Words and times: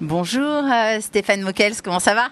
Bonjour 0.00 0.64
euh, 0.64 0.98
Stéphane 1.02 1.42
Moquels, 1.42 1.82
comment 1.84 2.00
ça 2.00 2.14
va? 2.14 2.30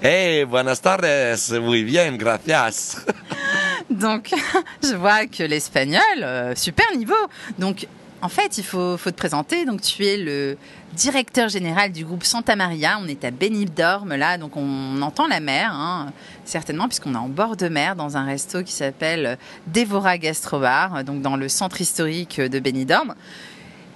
Hey, 0.00 0.44
buenas 0.44 0.76
tardes, 0.76 1.36
muy 1.60 1.82
bien, 1.82 2.16
gracias. 2.16 3.04
Donc, 3.90 4.30
je 4.84 4.94
vois 4.94 5.26
que 5.26 5.42
l'espagnol, 5.42 6.00
euh, 6.22 6.54
super 6.54 6.86
niveau. 6.96 7.12
Donc, 7.58 7.88
en 8.22 8.28
fait, 8.28 8.58
il 8.58 8.64
faut, 8.64 8.96
faut 8.96 9.10
te 9.10 9.16
présenter. 9.16 9.64
Donc, 9.64 9.80
tu 9.80 10.06
es 10.06 10.18
le 10.18 10.56
directeur 10.92 11.48
général 11.48 11.90
du 11.90 12.04
groupe 12.04 12.22
Santa 12.22 12.54
Maria. 12.54 13.00
On 13.02 13.08
est 13.08 13.24
à 13.24 13.32
Benidorm, 13.32 14.14
là, 14.14 14.38
donc 14.38 14.56
on 14.56 15.02
entend 15.02 15.26
la 15.26 15.40
mer, 15.40 15.72
hein, 15.72 16.12
certainement, 16.44 16.86
puisqu'on 16.86 17.14
est 17.14 17.18
en 17.18 17.28
bord 17.28 17.56
de 17.56 17.66
mer 17.66 17.96
dans 17.96 18.16
un 18.18 18.24
resto 18.24 18.62
qui 18.62 18.72
s'appelle 18.72 19.36
Devora 19.66 20.16
Gastrobar, 20.16 21.02
donc 21.02 21.22
dans 21.22 21.34
le 21.34 21.48
centre 21.48 21.80
historique 21.80 22.40
de 22.40 22.60
Benidorm. 22.60 23.16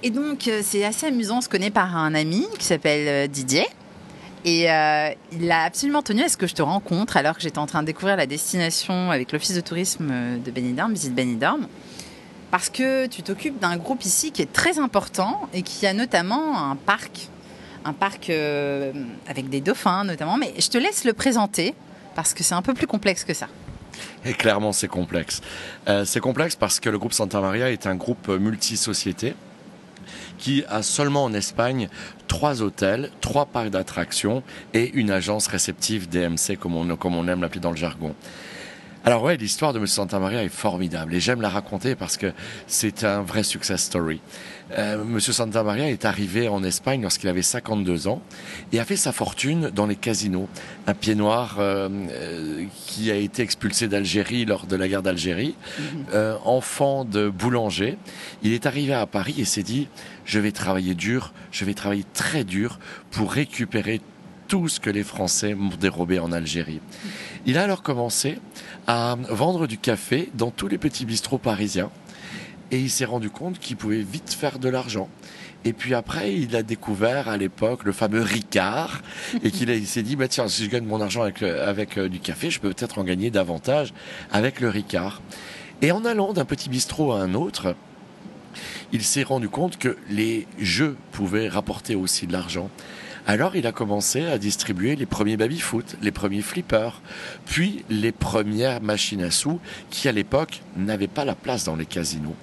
Et 0.05 0.11
donc, 0.11 0.49
euh, 0.49 0.61
c'est 0.63 0.85
assez 0.85 1.07
amusant. 1.07 1.39
On 1.39 1.41
se 1.41 1.49
connaît 1.49 1.71
par 1.71 1.97
un 1.97 2.15
ami 2.15 2.47
qui 2.59 2.67
s'appelle 2.67 3.09
euh, 3.09 3.27
Didier. 3.27 3.67
Et 4.45 4.71
euh, 4.71 5.09
il 5.33 5.51
a 5.51 5.63
absolument 5.63 6.03
tenu 6.03 6.23
à 6.23 6.29
ce 6.29 6.37
que 6.37 6.47
je 6.47 6.53
te 6.53 6.61
rencontre 6.61 7.17
alors 7.17 7.35
que 7.35 7.41
j'étais 7.41 7.59
en 7.59 7.65
train 7.65 7.81
de 7.81 7.87
découvrir 7.87 8.15
la 8.15 8.27
destination 8.27 9.11
avec 9.11 9.33
l'office 9.33 9.55
de 9.55 9.63
tourisme 9.63 10.39
de 10.45 10.51
Benidorm, 10.51 10.93
visite 10.93 11.15
Benidorm. 11.15 11.67
Parce 12.51 12.69
que 12.69 13.07
tu 13.07 13.23
t'occupes 13.23 13.59
d'un 13.59 13.79
groupe 13.79 14.05
ici 14.05 14.31
qui 14.31 14.43
est 14.43 14.53
très 14.53 14.79
important 14.79 15.49
et 15.55 15.63
qui 15.63 15.87
a 15.87 15.95
notamment 15.95 16.71
un 16.71 16.77
parc, 16.77 17.29
un 17.87 17.95
parc 17.95 18.31
avec 19.27 19.49
des 19.49 19.63
dauphins 19.63 20.05
notamment. 20.05 20.37
Mais 20.37 20.53
je 20.59 20.69
te 20.69 20.77
laisse 20.77 21.05
le 21.05 21.15
présenter 21.15 21.75
parce 22.15 22.35
que 22.35 22.45
c'est 22.45 22.55
un 22.55 22.63
peu 22.63 22.75
plus 22.75 22.87
complexe 22.87 23.25
que 23.25 23.33
ça. 23.33 23.49
Et 24.27 24.35
clairement, 24.35 24.73
c'est 24.73 24.89
complexe. 24.89 25.41
C'est 26.05 26.21
complexe 26.21 26.55
parce 26.55 26.81
que 26.81 26.91
le 26.91 26.99
groupe 26.99 27.15
Santa 27.15 27.41
Maria 27.41 27.73
est 27.73 27.87
un 27.87 27.95
groupe 27.95 28.29
multi-société 28.29 29.35
qui 30.39 30.65
a 30.69 30.83
seulement 30.83 31.25
en 31.25 31.33
Espagne 31.33 31.89
trois 32.29 32.63
hôtels, 32.63 33.11
trois 33.21 33.47
parcs 33.47 33.71
d'attractions 33.71 34.43
et 34.73 34.91
une 34.95 35.11
agence 35.11 35.47
réceptive 35.47 36.09
DMC, 36.09 36.57
comme 36.59 36.77
on, 36.77 36.97
comme 36.97 37.15
on 37.15 37.29
aime 37.29 37.41
l'appeler 37.41 37.61
dans 37.61 37.71
le 37.71 37.77
jargon. 37.77 38.15
Alors 39.07 39.23
ouais, 39.23 39.37
l'histoire 39.37 39.75
de 39.75 39.79
M. 39.79 39.87
Santa 39.87 40.19
Maria 40.19 40.43
est 40.43 40.49
formidable 40.49 41.15
et 41.15 41.21
j'aime 41.21 41.43
la 41.43 41.51
raconter 41.51 41.95
parce 41.95 42.17
que 42.17 42.33
c'est 42.67 43.05
un 43.05 43.21
vrai 43.21 43.43
success 43.43 43.83
story. 43.83 44.19
Euh, 44.79 45.05
Monsieur 45.05 45.35
Santa 45.35 45.63
Maria 45.63 45.91
est 45.91 46.07
arrivé 46.07 46.49
en 46.49 46.65
Espagne 46.65 47.03
lorsqu'il 47.03 47.29
avait 47.29 47.43
52 47.43 48.09
ans 48.09 48.23
et 48.73 48.81
a 48.81 48.85
fait 48.87 48.97
sa 48.97 49.13
fortune 49.13 49.69
dans 49.69 49.85
les 49.85 49.97
casinos. 49.97 50.49
Un 50.87 50.95
pied 50.95 51.15
noir 51.15 51.57
euh, 51.59 51.91
euh, 52.13 52.65
qui 52.87 53.11
a 53.11 53.17
été 53.17 53.43
expulsé 53.43 53.89
d'Algérie 53.89 54.47
lors 54.47 54.65
de 54.65 54.75
la 54.75 54.89
guerre 54.89 55.03
d'Algérie, 55.03 55.55
euh, 56.15 56.39
enfant 56.47 57.05
de 57.05 57.29
boulanger. 57.29 57.99
Il 58.43 58.55
est 58.55 58.65
arrivé 58.65 58.95
à 58.95 59.05
Paris 59.05 59.35
et 59.37 59.45
s'est 59.45 59.63
dit 59.63 59.87
je 60.25 60.41
vais 60.41 60.51
travailler 60.51 60.95
dur, 60.95 61.35
je 61.53 61.67
vais 61.67 61.75
travailler 61.75 62.07
très 62.15 62.43
dur 62.43 62.79
pour 63.11 63.33
récupérer 63.33 64.01
tout 64.49 64.69
ce 64.69 64.81
que 64.81 64.91
les 64.91 65.05
Français 65.05 65.55
m'ont 65.55 65.77
dérobé 65.79 66.19
en 66.19 66.33
Algérie. 66.33 66.81
Il 67.45 67.59
a 67.59 67.65
alors 67.65 67.83
commencé 67.83 68.39
à 68.87 69.17
vendre 69.31 69.67
du 69.67 69.79
café 69.79 70.31
dans 70.35 70.51
tous 70.51 70.69
les 70.69 70.79
petits 70.79 71.05
bistrots 71.07 71.39
parisiens 71.39 71.91
et 72.71 72.79
il 72.79 72.91
s'est 72.91 73.05
rendu 73.05 73.31
compte 73.31 73.59
qu'il 73.59 73.77
pouvait 73.77 74.03
vite 74.03 74.33
faire 74.33 74.59
de 74.59 74.69
l'argent. 74.69 75.09
Et 75.67 75.73
puis 75.73 75.95
après, 75.95 76.35
il 76.35 76.55
a 76.57 76.63
découvert 76.63 77.29
à 77.29 77.37
l'époque 77.39 77.85
le 77.85 77.93
fameux 77.93 78.21
Ricard 78.21 79.01
et 79.43 79.51
qu'il 79.51 79.87
s'est 79.87 80.03
dit 80.03 80.17
bah 80.17 80.29
tiens, 80.29 80.49
si 80.49 80.65
je 80.65 80.71
gagne 80.71 80.85
mon 80.85 81.01
argent 81.01 81.23
avec, 81.23 81.41
le- 81.41 81.63
avec 81.63 81.97
euh, 81.97 82.09
du 82.09 82.21
café, 82.21 82.51
je 82.51 82.61
peux 82.61 82.69
peut-être 82.71 82.99
en 82.99 83.05
gagner 83.05 83.31
davantage 83.31 83.95
avec 84.31 84.61
le 84.61 84.69
Ricard. 84.69 85.23
Et 85.81 85.91
en 85.91 86.05
allant 86.05 86.33
d'un 86.35 86.45
petit 86.45 86.69
bistrot 86.69 87.13
à 87.13 87.21
un 87.21 87.33
autre, 87.35 87.75
il 88.93 89.03
s'est 89.03 89.23
rendu 89.23 89.49
compte 89.49 89.79
que 89.79 89.97
les 90.11 90.47
jeux 90.59 90.97
pouvaient 91.13 91.49
rapporter 91.49 91.95
aussi 91.95 92.27
de 92.27 92.33
l'argent. 92.33 92.71
Alors 93.27 93.57
il 93.57 93.67
a 93.67 93.73
commencé 93.73 94.27
à 94.27 94.37
distribuer 94.37 94.97
les 94.97 95.07
premiers 95.07 95.39
baby-foot, 95.39 95.97
les 96.03 96.11
premiers 96.11 96.43
flippers, 96.43 97.01
puis 97.47 97.83
les 97.89 98.13
premières 98.13 98.83
machines 98.83 99.23
à 99.23 99.31
sous 99.31 99.61
qui 99.89 100.09
à 100.09 100.13
l'époque 100.13 100.61
n'avaient 100.77 101.09
pas 101.09 101.25
la 101.25 101.35
place 101.35 101.65
dans 101.65 101.75
les 101.75 101.87
casinos. 101.87 102.37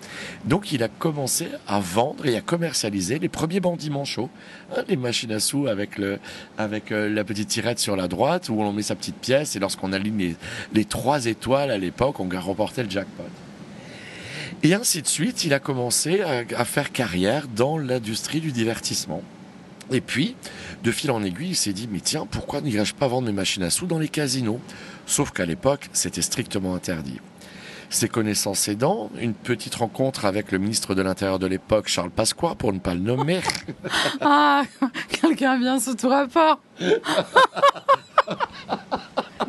Donc 0.45 0.71
il 0.71 0.81
a 0.81 0.87
commencé 0.87 1.49
à 1.67 1.79
vendre 1.79 2.25
et 2.25 2.35
à 2.35 2.41
commercialiser 2.41 3.19
les 3.19 3.29
premiers 3.29 3.59
bandits 3.59 3.91
manchots, 3.91 4.31
hein, 4.75 4.83
les 4.87 4.97
machines 4.97 5.31
à 5.31 5.39
sous 5.39 5.67
avec, 5.67 5.99
le, 5.99 6.17
avec 6.57 6.91
euh, 6.91 7.07
la 7.13 7.23
petite 7.23 7.49
tirette 7.49 7.79
sur 7.79 7.95
la 7.95 8.07
droite 8.07 8.49
où 8.49 8.59
on 8.59 8.73
met 8.73 8.81
sa 8.81 8.95
petite 8.95 9.17
pièce 9.17 9.55
et 9.55 9.59
lorsqu'on 9.59 9.93
aligne 9.93 10.33
les, 10.73 10.85
trois 10.85 11.27
étoiles 11.27 11.69
à 11.69 11.77
l'époque, 11.77 12.19
on 12.19 12.27
remportait 12.39 12.83
le 12.83 12.89
jackpot. 12.89 13.23
Et 14.63 14.73
ainsi 14.73 15.03
de 15.03 15.07
suite, 15.07 15.43
il 15.43 15.53
a 15.53 15.59
commencé 15.59 16.21
à 16.21 16.65
faire 16.65 16.91
carrière 16.91 17.47
dans 17.47 17.77
l'industrie 17.77 18.41
du 18.41 18.51
divertissement. 18.51 19.21
Et 19.91 20.01
puis, 20.01 20.35
de 20.83 20.91
fil 20.91 21.11
en 21.11 21.21
aiguille, 21.23 21.49
il 21.49 21.55
s'est 21.55 21.73
dit, 21.73 21.89
mais 21.91 21.99
tiens, 21.99 22.25
pourquoi 22.29 22.61
n'irais-je 22.61 22.93
pas 22.95 23.07
vendre 23.07 23.27
mes 23.27 23.33
machines 23.33 23.63
à 23.63 23.69
sous 23.69 23.85
dans 23.87 23.99
les 23.99 24.07
casinos? 24.07 24.59
Sauf 25.05 25.31
qu'à 25.31 25.45
l'époque, 25.45 25.89
c'était 25.93 26.21
strictement 26.21 26.75
interdit. 26.75 27.19
Ses 27.89 28.07
connaissances 28.07 28.69
aidant, 28.69 29.11
une 29.19 29.33
petite 29.33 29.75
rencontre 29.75 30.23
avec 30.23 30.53
le 30.53 30.59
ministre 30.59 30.95
de 30.95 31.01
l'Intérieur 31.01 31.39
de 31.39 31.47
l'époque, 31.47 31.89
Charles 31.89 32.09
Pasqua, 32.09 32.55
pour 32.55 32.71
ne 32.71 32.79
pas 32.79 32.93
le 32.93 33.01
nommer, 33.01 33.41
Ah, 34.21 34.63
quelqu'un 35.21 35.59
vient 35.59 35.77
sous 35.77 35.95
tout 35.95 36.07
rapport. 36.07 36.61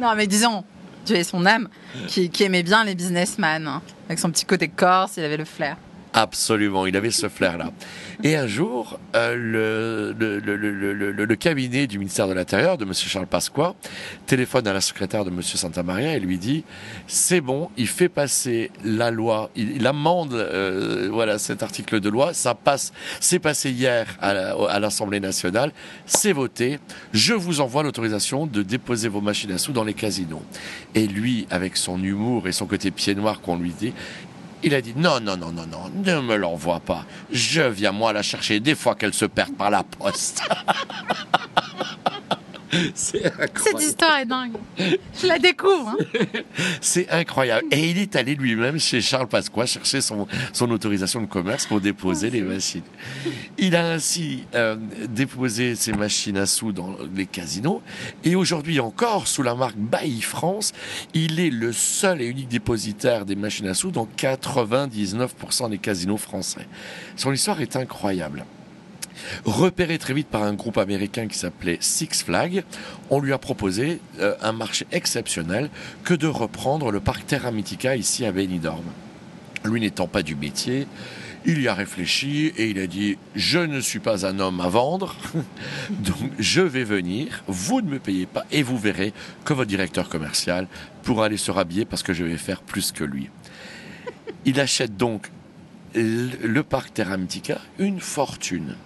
non, 0.00 0.14
mais 0.16 0.26
disons, 0.26 0.64
tu 1.06 1.12
es 1.12 1.22
son 1.22 1.46
âme 1.46 1.68
qui, 2.08 2.30
qui 2.30 2.42
aimait 2.42 2.64
bien 2.64 2.82
les 2.84 2.96
businessmen. 2.96 3.66
hein. 3.68 3.80
Avec 4.08 4.18
son 4.18 4.30
petit 4.32 4.44
côté 4.44 4.66
corse, 4.66 5.16
il 5.18 5.24
avait 5.24 5.36
le 5.36 5.44
flair. 5.44 5.76
Absolument, 6.14 6.86
il 6.86 6.96
avait 6.96 7.10
ce 7.10 7.28
flair-là. 7.28 7.72
Et 8.22 8.36
un 8.36 8.46
jour, 8.46 9.00
euh, 9.16 10.14
le, 10.14 11.24
le, 11.24 11.36
cabinet 11.36 11.86
du 11.86 11.98
ministère 11.98 12.28
de 12.28 12.34
l'Intérieur, 12.34 12.76
de 12.76 12.84
M. 12.84 12.92
Charles 12.92 13.26
Pasqua, 13.26 13.74
téléphone 14.26 14.66
à 14.66 14.74
la 14.74 14.82
secrétaire 14.82 15.24
de 15.24 15.30
M. 15.30 15.40
Santamaria 15.42 16.14
et 16.14 16.20
lui 16.20 16.38
dit 16.38 16.64
c'est 17.06 17.40
bon, 17.40 17.70
il 17.78 17.88
fait 17.88 18.10
passer 18.10 18.70
la 18.84 19.10
loi, 19.10 19.50
il, 19.56 19.86
amende 19.86 20.34
euh, 20.34 21.08
voilà 21.10 21.38
cet 21.38 21.62
article 21.62 21.98
de 21.98 22.10
loi, 22.10 22.34
ça 22.34 22.54
passe, 22.54 22.92
c'est 23.18 23.38
passé 23.38 23.70
hier 23.70 24.06
à 24.20 24.78
l'Assemblée 24.78 25.20
nationale, 25.20 25.72
c'est 26.04 26.32
voté, 26.32 26.78
je 27.12 27.32
vous 27.32 27.60
envoie 27.60 27.82
l'autorisation 27.82 28.46
de 28.46 28.62
déposer 28.62 29.08
vos 29.08 29.20
machines 29.22 29.52
à 29.52 29.58
sous 29.58 29.72
dans 29.72 29.84
les 29.84 29.94
casinos. 29.94 30.42
Et 30.94 31.06
lui, 31.06 31.46
avec 31.50 31.76
son 31.76 32.02
humour 32.02 32.46
et 32.48 32.52
son 32.52 32.66
côté 32.66 32.90
pied 32.90 33.14
noir 33.14 33.40
qu'on 33.40 33.56
lui 33.56 33.72
dit, 33.72 33.94
il 34.62 34.74
a 34.74 34.80
dit 34.80 34.94
non, 34.96 35.20
non, 35.20 35.36
non, 35.36 35.52
non, 35.52 35.66
non, 35.66 35.90
ne 35.94 36.20
me 36.20 36.36
l'envoie 36.36 36.80
pas. 36.80 37.04
Je 37.30 37.62
viens 37.62 37.92
moi 37.92 38.12
la 38.12 38.22
chercher 38.22 38.60
des 38.60 38.74
fois 38.74 38.94
qu'elle 38.94 39.14
se 39.14 39.24
perd 39.24 39.54
par 39.54 39.70
la 39.70 39.82
poste. 39.82 40.42
C'est 42.94 43.22
Cette 43.22 43.40
incroyable. 43.40 43.82
histoire 43.82 44.18
est 44.18 44.24
dingue. 44.26 44.52
Je 44.78 45.26
la 45.26 45.38
découvre. 45.38 45.88
hein. 45.98 46.20
C'est 46.80 47.08
incroyable. 47.10 47.66
Et 47.70 47.90
il 47.90 47.98
est 47.98 48.16
allé 48.16 48.34
lui-même 48.34 48.78
chez 48.78 49.00
Charles 49.00 49.28
Pasqua 49.28 49.66
chercher 49.66 50.00
son, 50.00 50.26
son 50.52 50.70
autorisation 50.70 51.20
de 51.20 51.26
commerce 51.26 51.66
pour 51.66 51.80
déposer 51.80 52.30
les 52.30 52.40
machines. 52.40 52.82
Il 53.58 53.76
a 53.76 53.92
ainsi 53.92 54.44
euh, 54.54 54.76
déposé 55.08 55.74
ses 55.74 55.92
machines 55.92 56.38
à 56.38 56.46
sous 56.46 56.72
dans 56.72 56.96
les 57.14 57.26
casinos. 57.26 57.82
Et 58.24 58.34
aujourd'hui 58.36 58.80
encore, 58.80 59.28
sous 59.28 59.42
la 59.42 59.54
marque 59.54 59.76
Bailly 59.76 60.22
France, 60.22 60.72
il 61.14 61.40
est 61.40 61.50
le 61.50 61.72
seul 61.72 62.22
et 62.22 62.26
unique 62.26 62.48
dépositaire 62.48 63.26
des 63.26 63.36
machines 63.36 63.66
à 63.68 63.74
sous 63.74 63.90
dans 63.90 64.08
99% 64.16 65.68
des 65.70 65.78
casinos 65.78 66.16
français. 66.16 66.66
Son 67.16 67.32
histoire 67.32 67.60
est 67.60 67.76
incroyable. 67.76 68.44
Repéré 69.44 69.98
très 69.98 70.14
vite 70.14 70.28
par 70.28 70.42
un 70.42 70.54
groupe 70.54 70.78
américain 70.78 71.26
qui 71.26 71.38
s'appelait 71.38 71.78
Six 71.80 72.24
Flags, 72.24 72.64
on 73.10 73.20
lui 73.20 73.32
a 73.32 73.38
proposé 73.38 74.00
euh, 74.20 74.34
un 74.42 74.52
marché 74.52 74.86
exceptionnel 74.92 75.70
que 76.04 76.14
de 76.14 76.26
reprendre 76.26 76.90
le 76.90 77.00
parc 77.00 77.26
Terra 77.26 77.50
Mythica 77.50 77.96
ici 77.96 78.24
à 78.24 78.32
Benidorm. 78.32 78.84
Lui 79.64 79.80
n'étant 79.80 80.08
pas 80.08 80.22
du 80.22 80.34
métier, 80.34 80.86
il 81.44 81.60
y 81.60 81.68
a 81.68 81.74
réfléchi 81.74 82.52
et 82.56 82.68
il 82.68 82.78
a 82.78 82.86
dit 82.86 83.18
je 83.34 83.58
ne 83.58 83.80
suis 83.80 83.98
pas 83.98 84.26
un 84.26 84.38
homme 84.38 84.60
à 84.60 84.68
vendre, 84.68 85.16
donc 85.90 86.30
je 86.38 86.60
vais 86.60 86.84
venir, 86.84 87.42
vous 87.48 87.80
ne 87.80 87.90
me 87.90 87.98
payez 87.98 88.26
pas 88.26 88.44
et 88.50 88.62
vous 88.62 88.78
verrez 88.78 89.12
que 89.44 89.52
votre 89.52 89.68
directeur 89.68 90.08
commercial 90.08 90.68
pourra 91.02 91.26
aller 91.26 91.36
se 91.36 91.50
rhabiller 91.50 91.84
parce 91.84 92.02
que 92.02 92.12
je 92.12 92.24
vais 92.24 92.36
faire 92.36 92.60
plus 92.62 92.92
que 92.92 93.04
lui. 93.04 93.30
Il 94.44 94.60
achète 94.60 94.96
donc 94.96 95.30
le 95.94 96.62
parc 96.62 96.94
Terra 96.94 97.16
Mythica 97.16 97.60
une 97.78 98.00
fortune. 98.00 98.76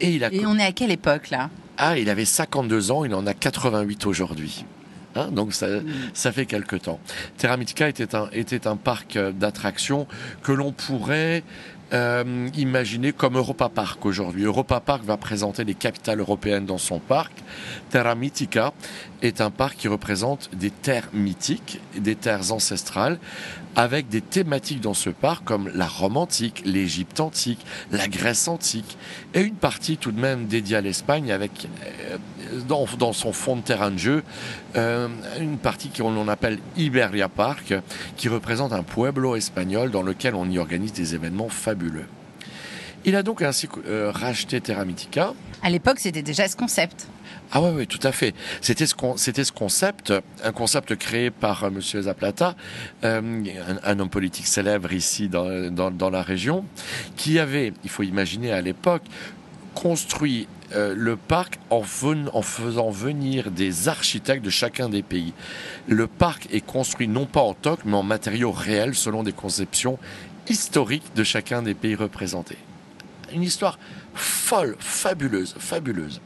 Et 0.00 0.10
il 0.10 0.24
a 0.24 0.32
Et 0.32 0.46
on 0.46 0.58
est 0.58 0.64
à 0.64 0.72
quelle 0.72 0.90
époque 0.90 1.30
là? 1.30 1.50
Ah, 1.78 1.98
il 1.98 2.08
avait 2.08 2.24
52 2.24 2.90
ans, 2.90 3.04
il 3.04 3.14
en 3.14 3.26
a 3.26 3.34
88 3.34 4.06
aujourd'hui. 4.06 4.64
Hein, 5.14 5.28
donc 5.30 5.54
ça, 5.54 5.66
ça 6.12 6.30
fait 6.30 6.44
quelque 6.44 6.76
temps. 6.76 7.00
Terra 7.38 7.56
Mythica 7.56 7.88
était 7.88 8.14
un, 8.14 8.28
était 8.32 8.66
un 8.66 8.76
parc 8.76 9.16
euh, 9.16 9.32
d'attractions 9.32 10.06
que 10.42 10.52
l'on 10.52 10.72
pourrait 10.72 11.42
euh, 11.92 12.48
imaginez 12.56 13.12
comme 13.12 13.36
Europa 13.36 13.68
Park 13.68 14.04
aujourd'hui. 14.06 14.44
Europa 14.44 14.80
Park 14.80 15.04
va 15.04 15.16
présenter 15.16 15.64
les 15.64 15.74
capitales 15.74 16.20
européennes 16.20 16.66
dans 16.66 16.78
son 16.78 16.98
parc. 16.98 17.32
Terra 17.90 18.14
Mythica 18.14 18.72
est 19.22 19.40
un 19.40 19.50
parc 19.50 19.76
qui 19.76 19.88
représente 19.88 20.50
des 20.54 20.70
terres 20.70 21.08
mythiques, 21.12 21.80
des 21.96 22.16
terres 22.16 22.52
ancestrales, 22.52 23.18
avec 23.76 24.08
des 24.08 24.22
thématiques 24.22 24.80
dans 24.80 24.94
ce 24.94 25.10
parc 25.10 25.44
comme 25.44 25.70
la 25.74 25.86
Rome 25.86 26.16
antique, 26.16 26.62
l'Égypte 26.64 27.20
antique, 27.20 27.64
la 27.92 28.08
Grèce 28.08 28.48
antique, 28.48 28.96
et 29.34 29.42
une 29.42 29.54
partie 29.54 29.98
tout 29.98 30.12
de 30.12 30.20
même 30.20 30.46
dédiée 30.46 30.76
à 30.76 30.80
l'Espagne 30.80 31.30
avec 31.30 31.68
euh, 31.84 32.16
dans, 32.66 32.86
dans, 32.98 33.12
son 33.12 33.32
fond 33.32 33.56
de 33.56 33.60
terrain 33.60 33.90
de 33.90 33.98
jeu 33.98 34.22
euh, 34.76 35.08
une 35.40 35.58
partie 35.58 35.90
qu'on 35.90 36.28
appelle 36.28 36.58
Iberia 36.76 37.28
Park, 37.28 37.74
qui 38.16 38.28
représente 38.28 38.72
un 38.72 38.82
pueblo 38.82 39.36
espagnol 39.36 39.90
dans 39.90 40.02
lequel 40.02 40.34
on 40.34 40.50
y 40.50 40.58
organise 40.58 40.92
des 40.92 41.14
événements 41.14 41.48
fabuleux. 41.48 41.75
Il 43.04 43.14
a 43.14 43.22
donc 43.22 43.42
ainsi 43.42 43.68
euh, 43.86 44.10
racheté 44.10 44.60
Terra 44.60 44.84
Mythica. 44.84 45.32
À 45.62 45.70
l'époque, 45.70 46.00
c'était 46.00 46.22
déjà 46.22 46.48
ce 46.48 46.56
concept. 46.56 47.06
Ah 47.52 47.62
oui, 47.62 47.70
oui, 47.74 47.86
tout 47.86 48.00
à 48.02 48.10
fait. 48.10 48.34
C'était 48.60 48.86
ce, 48.86 48.94
c'était 49.16 49.44
ce 49.44 49.52
concept, 49.52 50.12
un 50.42 50.52
concept 50.52 50.96
créé 50.96 51.30
par 51.30 51.64
euh, 51.64 51.70
Monsieur 51.70 52.02
Zaplata, 52.02 52.56
euh, 53.04 53.20
un, 53.84 53.90
un, 53.90 54.00
homme 54.00 54.10
politique 54.10 54.48
célèbre 54.48 54.92
ici 54.92 55.28
dans, 55.28 55.72
dans, 55.72 55.92
dans, 55.92 56.10
la 56.10 56.22
région, 56.22 56.64
qui 57.16 57.38
avait, 57.38 57.72
il 57.84 57.90
faut 57.90 58.02
imaginer 58.02 58.52
à 58.52 58.60
l'époque, 58.60 59.02
construit 59.74 60.48
euh, 60.74 60.94
le 60.96 61.16
parc 61.16 61.60
en, 61.70 61.82
en, 62.32 62.42
faisant 62.42 62.90
venir 62.90 63.52
des 63.52 63.88
architectes 63.88 64.44
de 64.44 64.50
chacun 64.50 64.88
des 64.88 65.02
pays. 65.02 65.32
Le 65.86 66.08
parc 66.08 66.48
est 66.52 66.64
construit 66.64 67.06
non 67.06 67.26
pas 67.26 67.40
en 67.40 67.54
toc, 67.54 67.80
mais 67.84 67.94
en 67.94 68.02
matériaux 68.02 68.50
réels 68.50 68.96
selon 68.96 69.22
des 69.22 69.32
conceptions 69.32 69.98
historiques 70.48 71.14
de 71.14 71.24
chacun 71.24 71.62
des 71.62 71.74
pays 71.74 71.94
représentés. 71.94 72.58
Une 73.32 73.42
histoire 73.42 73.78
folle, 74.14 74.76
fabuleuse, 74.78 75.54
fabuleuse. 75.58 76.20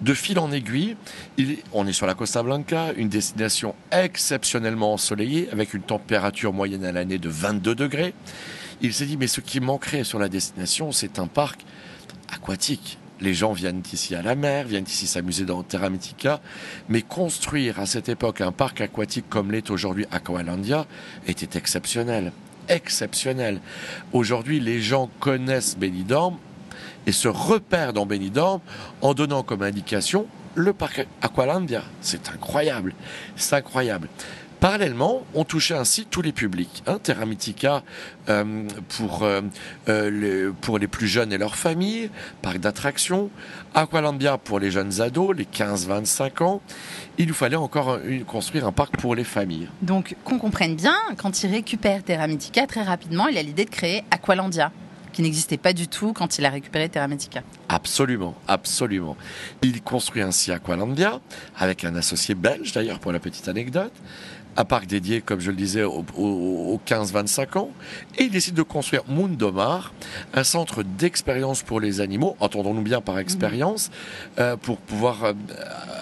De 0.00 0.14
fil 0.14 0.38
en 0.38 0.52
aiguille, 0.52 0.96
il, 1.38 1.58
on 1.72 1.86
est 1.86 1.92
sur 1.92 2.06
la 2.06 2.14
Costa 2.14 2.42
Blanca, 2.42 2.92
une 2.96 3.08
destination 3.08 3.74
exceptionnellement 3.90 4.92
ensoleillée, 4.92 5.48
avec 5.50 5.74
une 5.74 5.82
température 5.82 6.52
moyenne 6.52 6.84
à 6.84 6.92
l'année 6.92 7.18
de 7.18 7.28
22 7.28 7.74
degrés. 7.74 8.14
Il 8.80 8.94
s'est 8.94 9.06
dit, 9.06 9.16
mais 9.16 9.26
ce 9.26 9.40
qui 9.40 9.58
manquerait 9.58 10.04
sur 10.04 10.20
la 10.20 10.28
destination, 10.28 10.92
c'est 10.92 11.18
un 11.18 11.26
parc 11.26 11.64
aquatique. 12.32 12.98
Les 13.20 13.34
gens 13.34 13.52
viennent 13.52 13.82
ici 13.92 14.14
à 14.14 14.22
la 14.22 14.36
mer, 14.36 14.68
viennent 14.68 14.84
ici 14.86 15.08
s'amuser 15.08 15.44
dans 15.44 15.64
Terra 15.64 15.90
Mythica, 15.90 16.40
mais 16.88 17.02
construire 17.02 17.80
à 17.80 17.86
cette 17.86 18.08
époque 18.08 18.40
un 18.40 18.52
parc 18.52 18.80
aquatique 18.80 19.28
comme 19.28 19.50
l'est 19.50 19.68
aujourd'hui 19.70 20.06
Aqualandia 20.12 20.86
était 21.26 21.58
exceptionnel. 21.58 22.30
Exceptionnel. 22.68 23.60
Aujourd'hui, 24.12 24.60
les 24.60 24.80
gens 24.80 25.08
connaissent 25.20 25.76
Benidorm 25.76 26.36
et 27.06 27.12
se 27.12 27.28
repèrent 27.28 27.92
dans 27.92 28.06
Benidorm 28.06 28.60
en 29.00 29.14
donnant 29.14 29.42
comme 29.42 29.62
indication 29.62 30.26
le 30.54 30.72
parc 30.72 31.06
Aqualandia. 31.22 31.82
C'est 32.00 32.28
incroyable. 32.30 32.94
C'est 33.36 33.54
incroyable. 33.56 34.08
Parallèlement, 34.60 35.22
on 35.34 35.44
touchait 35.44 35.76
ainsi 35.76 36.04
tous 36.04 36.20
les 36.20 36.32
publics. 36.32 36.82
Hein, 36.88 36.98
Terra 37.00 37.26
Mythica 37.26 37.84
euh, 38.28 38.64
pour, 38.88 39.22
euh, 39.22 39.40
euh, 39.88 40.10
les, 40.10 40.52
pour 40.52 40.78
les 40.78 40.88
plus 40.88 41.06
jeunes 41.06 41.32
et 41.32 41.38
leurs 41.38 41.54
familles, 41.54 42.10
parc 42.42 42.58
d'attractions, 42.58 43.30
Aqualandia 43.74 44.36
pour 44.36 44.58
les 44.58 44.72
jeunes 44.72 45.00
ados, 45.00 45.36
les 45.36 45.44
15-25 45.44 46.42
ans. 46.42 46.60
Il 47.18 47.28
nous 47.28 47.34
fallait 47.34 47.56
encore 47.56 48.00
construire 48.26 48.66
un 48.66 48.72
parc 48.72 48.96
pour 48.96 49.14
les 49.14 49.24
familles. 49.24 49.68
Donc, 49.82 50.16
qu'on 50.24 50.38
comprenne 50.38 50.74
bien, 50.74 50.96
quand 51.18 51.44
il 51.44 51.50
récupère 51.50 52.02
Terra 52.02 52.26
Mythica, 52.26 52.66
très 52.66 52.82
rapidement, 52.82 53.28
il 53.28 53.38
a 53.38 53.42
l'idée 53.42 53.64
de 53.64 53.70
créer 53.70 54.02
Aqualandia 54.10 54.72
qui 55.18 55.22
n'existait 55.22 55.56
pas 55.56 55.72
du 55.72 55.88
tout 55.88 56.12
quand 56.12 56.38
il 56.38 56.44
a 56.44 56.50
récupéré 56.50 56.88
Terra 56.88 57.08
Mythica. 57.08 57.42
Absolument, 57.68 58.36
absolument. 58.46 59.16
Il 59.62 59.82
construit 59.82 60.22
ainsi 60.22 60.52
Aqualandia, 60.52 61.18
avec 61.56 61.84
un 61.84 61.96
associé 61.96 62.36
belge 62.36 62.72
d'ailleurs 62.72 63.00
pour 63.00 63.10
la 63.10 63.18
petite 63.18 63.48
anecdote 63.48 63.92
un 64.58 64.64
parc 64.64 64.86
dédié, 64.86 65.20
comme 65.20 65.40
je 65.40 65.50
le 65.50 65.56
disais, 65.56 65.84
aux, 65.84 66.80
15-25 66.84 67.58
ans. 67.58 67.70
Et 68.18 68.24
il 68.24 68.30
décide 68.30 68.54
de 68.54 68.62
construire 68.62 69.04
Mundomar, 69.08 69.92
un 70.34 70.42
centre 70.42 70.82
d'expérience 70.82 71.62
pour 71.62 71.80
les 71.80 72.00
animaux, 72.00 72.36
entendons-nous 72.40 72.82
bien 72.82 73.00
par 73.00 73.20
expérience, 73.20 73.90
euh, 74.38 74.56
pour 74.56 74.78
pouvoir 74.78 75.24
euh, 75.24 75.32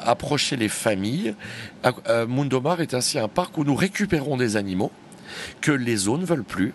approcher 0.05 0.57
les 0.57 0.69
familles. 0.69 1.35
Euh, 2.09 2.27
Mundomar 2.27 2.81
est 2.81 2.95
ainsi 2.95 3.19
un 3.19 3.29
parc 3.29 3.59
où 3.59 3.65
nous 3.65 3.75
récupérons 3.75 4.39
des 4.39 4.57
animaux 4.57 4.91
que 5.61 5.73
les 5.73 5.97
zones 5.97 6.23
ne 6.23 6.27
veulent 6.27 6.45
plus, 6.45 6.73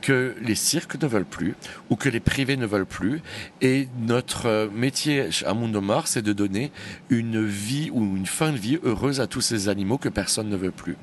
que 0.00 0.34
les 0.40 0.54
cirques 0.54 1.00
ne 1.00 1.06
veulent 1.06 1.24
plus 1.24 1.54
ou 1.90 1.96
que 1.96 2.08
les 2.08 2.20
privés 2.20 2.56
ne 2.56 2.66
veulent 2.66 2.86
plus. 2.86 3.20
Et 3.60 3.88
notre 3.98 4.46
euh, 4.46 4.68
métier 4.72 5.28
à 5.46 5.54
Mundomar, 5.54 6.08
c'est 6.08 6.22
de 6.22 6.32
donner 6.32 6.72
une 7.10 7.44
vie 7.44 7.90
ou 7.92 8.02
une 8.16 8.26
fin 8.26 8.52
de 8.52 8.58
vie 8.58 8.78
heureuse 8.82 9.20
à 9.20 9.26
tous 9.26 9.40
ces 9.40 9.68
animaux 9.68 9.98
que 9.98 10.08
personne 10.08 10.48
ne 10.48 10.56
veut 10.56 10.70
plus. 10.70 10.96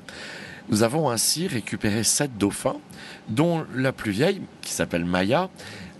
Nous 0.68 0.82
avons 0.84 1.10
ainsi 1.10 1.48
récupéré 1.48 2.04
sept 2.04 2.38
dauphins, 2.38 2.76
dont 3.28 3.64
la 3.74 3.92
plus 3.92 4.12
vieille, 4.12 4.40
qui 4.62 4.72
s'appelle 4.72 5.04
Maya, 5.04 5.50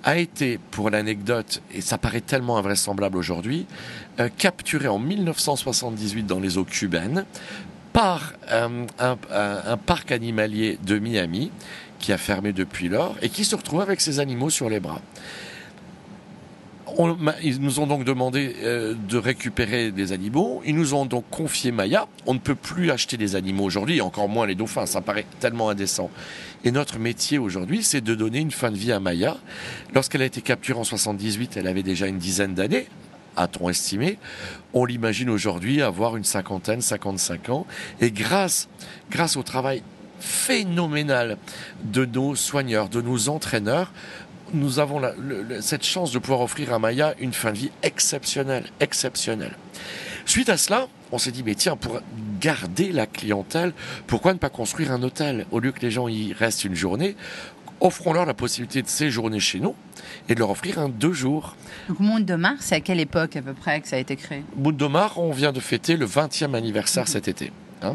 a 0.03 0.17
été, 0.17 0.59
pour 0.71 0.91
l'anecdote, 0.91 1.63
et 1.75 1.81
ça 1.81 1.99
paraît 1.99 2.21
tellement 2.21 2.57
invraisemblable 2.57 3.17
aujourd'hui, 3.17 3.67
euh, 4.19 4.29
capturée 4.35 4.89
en 4.89 4.99
1978 4.99 6.27
dans 6.27 6.41
les 6.41 6.57
eaux 6.57 6.65
cubaines 6.65 7.27
par 7.93 8.33
un, 8.51 9.77
parc 9.87 10.13
animalier 10.13 10.79
de 10.85 10.99
Miami 10.99 11.51
qui 11.99 12.13
a 12.13 12.19
fermé 12.19 12.53
depuis 12.53 12.89
lors 12.89 13.17
et 13.23 13.29
qui 13.29 13.45
se 13.45 13.55
retrouve 13.57 13.81
avec 13.81 14.01
ses 14.01 14.21
animaux 14.21 14.51
sur 14.51 14.71
les 14.71 14.81
bras. 14.81 15.01
ils 17.43 17.61
nous 17.61 17.81
ont 17.81 17.87
donc 17.87 18.05
demandé 18.05 18.57
euh, 18.63 18.95
de 19.09 19.19
récupérer 19.19 19.91
des 19.91 20.13
animaux. 20.13 20.63
Ils 20.65 20.75
nous 20.75 20.95
ont 20.95 21.05
donc 21.05 21.25
confié 21.31 21.73
Maya. 21.73 22.07
On 22.27 22.35
ne 22.35 22.39
peut 22.39 22.55
plus 22.55 22.91
acheter 22.91 23.17
des 23.17 23.37
animaux 23.37 23.65
aujourd'hui, 23.65 24.01
encore 24.01 24.29
moins 24.29 24.47
les 24.47 24.55
dauphins. 24.55 24.87
Ça 24.87 25.01
paraît 25.01 25.27
tellement 25.41 25.69
indécent. 25.69 26.11
Et 26.65 26.71
notre 26.71 26.99
métier 26.99 27.39
aujourd'hui, 27.39 27.83
c'est 27.83 28.01
de 28.01 28.15
donner 28.15 28.39
une 28.39 28.51
fin 28.51 28.71
de 28.71 28.77
vie 28.77 28.93
à 28.93 29.01
Maya. 29.01 29.37
Lorsqu'elle 29.95 30.23
a 30.23 30.27
été 30.27 30.41
capturée 30.41 30.81
en 30.81 30.85
78, 30.85 31.57
elle 31.57 31.67
avait 31.67 31.83
déjà 31.83 32.07
une 32.07 32.19
dizaine 32.19 32.55
d'années 32.55 32.87
a-t-on 33.37 33.69
estimé. 33.69 34.19
On 34.75 34.85
l'imagine 34.85 35.31
aujourd'hui 35.31 35.83
avoir 35.83 36.17
une 36.17 36.25
cinquantaine, 36.25 36.81
55 36.81 37.49
ans. 37.51 37.67
Et 38.01 38.11
grâce, 38.11 38.69
grâce 39.11 39.37
au 39.37 39.43
travail 39.43 39.83
phénoménal 40.21 41.39
de 41.85 42.05
nos 42.05 42.35
soigneurs, 42.35 42.89
de 42.89 43.01
nos 43.01 43.29
entraîneurs, 43.29 43.93
nous 44.53 44.79
avons 44.79 45.01
cette 45.61 45.85
chance 45.85 46.13
de 46.13 46.19
pouvoir 46.19 46.41
offrir 46.41 46.73
à 46.73 46.79
Maya 46.79 47.15
une 47.21 47.33
fin 47.33 47.53
de 47.53 47.59
vie 47.59 47.71
exceptionnelle, 47.83 48.65
exceptionnelle. 48.81 49.57
Suite 50.27 50.49
à 50.49 50.57
cela, 50.57 50.89
on 51.13 51.19
s'est 51.19 51.31
dit, 51.33 51.43
mais 51.43 51.55
tiens, 51.55 51.77
pour 51.77 52.01
garder 52.41 52.93
la 52.93 53.07
clientèle, 53.07 53.73
pourquoi 54.07 54.33
ne 54.33 54.39
pas 54.39 54.49
construire 54.49 54.93
un 54.93 55.03
hôtel? 55.03 55.47
Au 55.51 55.61
lieu 55.61 55.73
que 55.73 55.81
les 55.81 55.91
gens 55.91 56.09
y 56.09 56.33
restent 56.33 56.65
une 56.65 56.75
journée, 56.75 57.17
offrons-leur 57.81 58.27
la 58.27 58.35
possibilité 58.35 58.83
de 58.83 58.89
séjourner 58.89 59.41
chez 59.41 59.61
nous 59.61 59.75
et 60.29 60.35
de 60.35 60.39
leur 60.39 60.51
offrir 60.51 60.79
un 60.79 60.89
deux 60.89 61.13
jours. 61.13 61.57
Donc 61.89 62.01
Monde 62.01 62.25
de 62.25 62.35
Mars, 62.35 62.59
c'est 62.61 62.77
à 62.77 62.81
quelle 62.81 63.01
époque 63.01 63.37
à 63.37 63.43
peu 63.43 63.55
près 63.55 63.81
que 63.81 63.89
ça 63.89 63.97
a 63.97 63.99
été 63.99 64.17
créé? 64.17 64.43
Monde 64.57 64.77
de 64.77 64.89
on 65.17 65.33
vient 65.33 65.53
de 65.53 65.61
fêter 65.61 65.97
le 65.97 66.07
20e 66.07 66.55
anniversaire 66.55 67.09
cet 67.09 67.29
été. 67.29 67.53
Hein. 67.83 67.95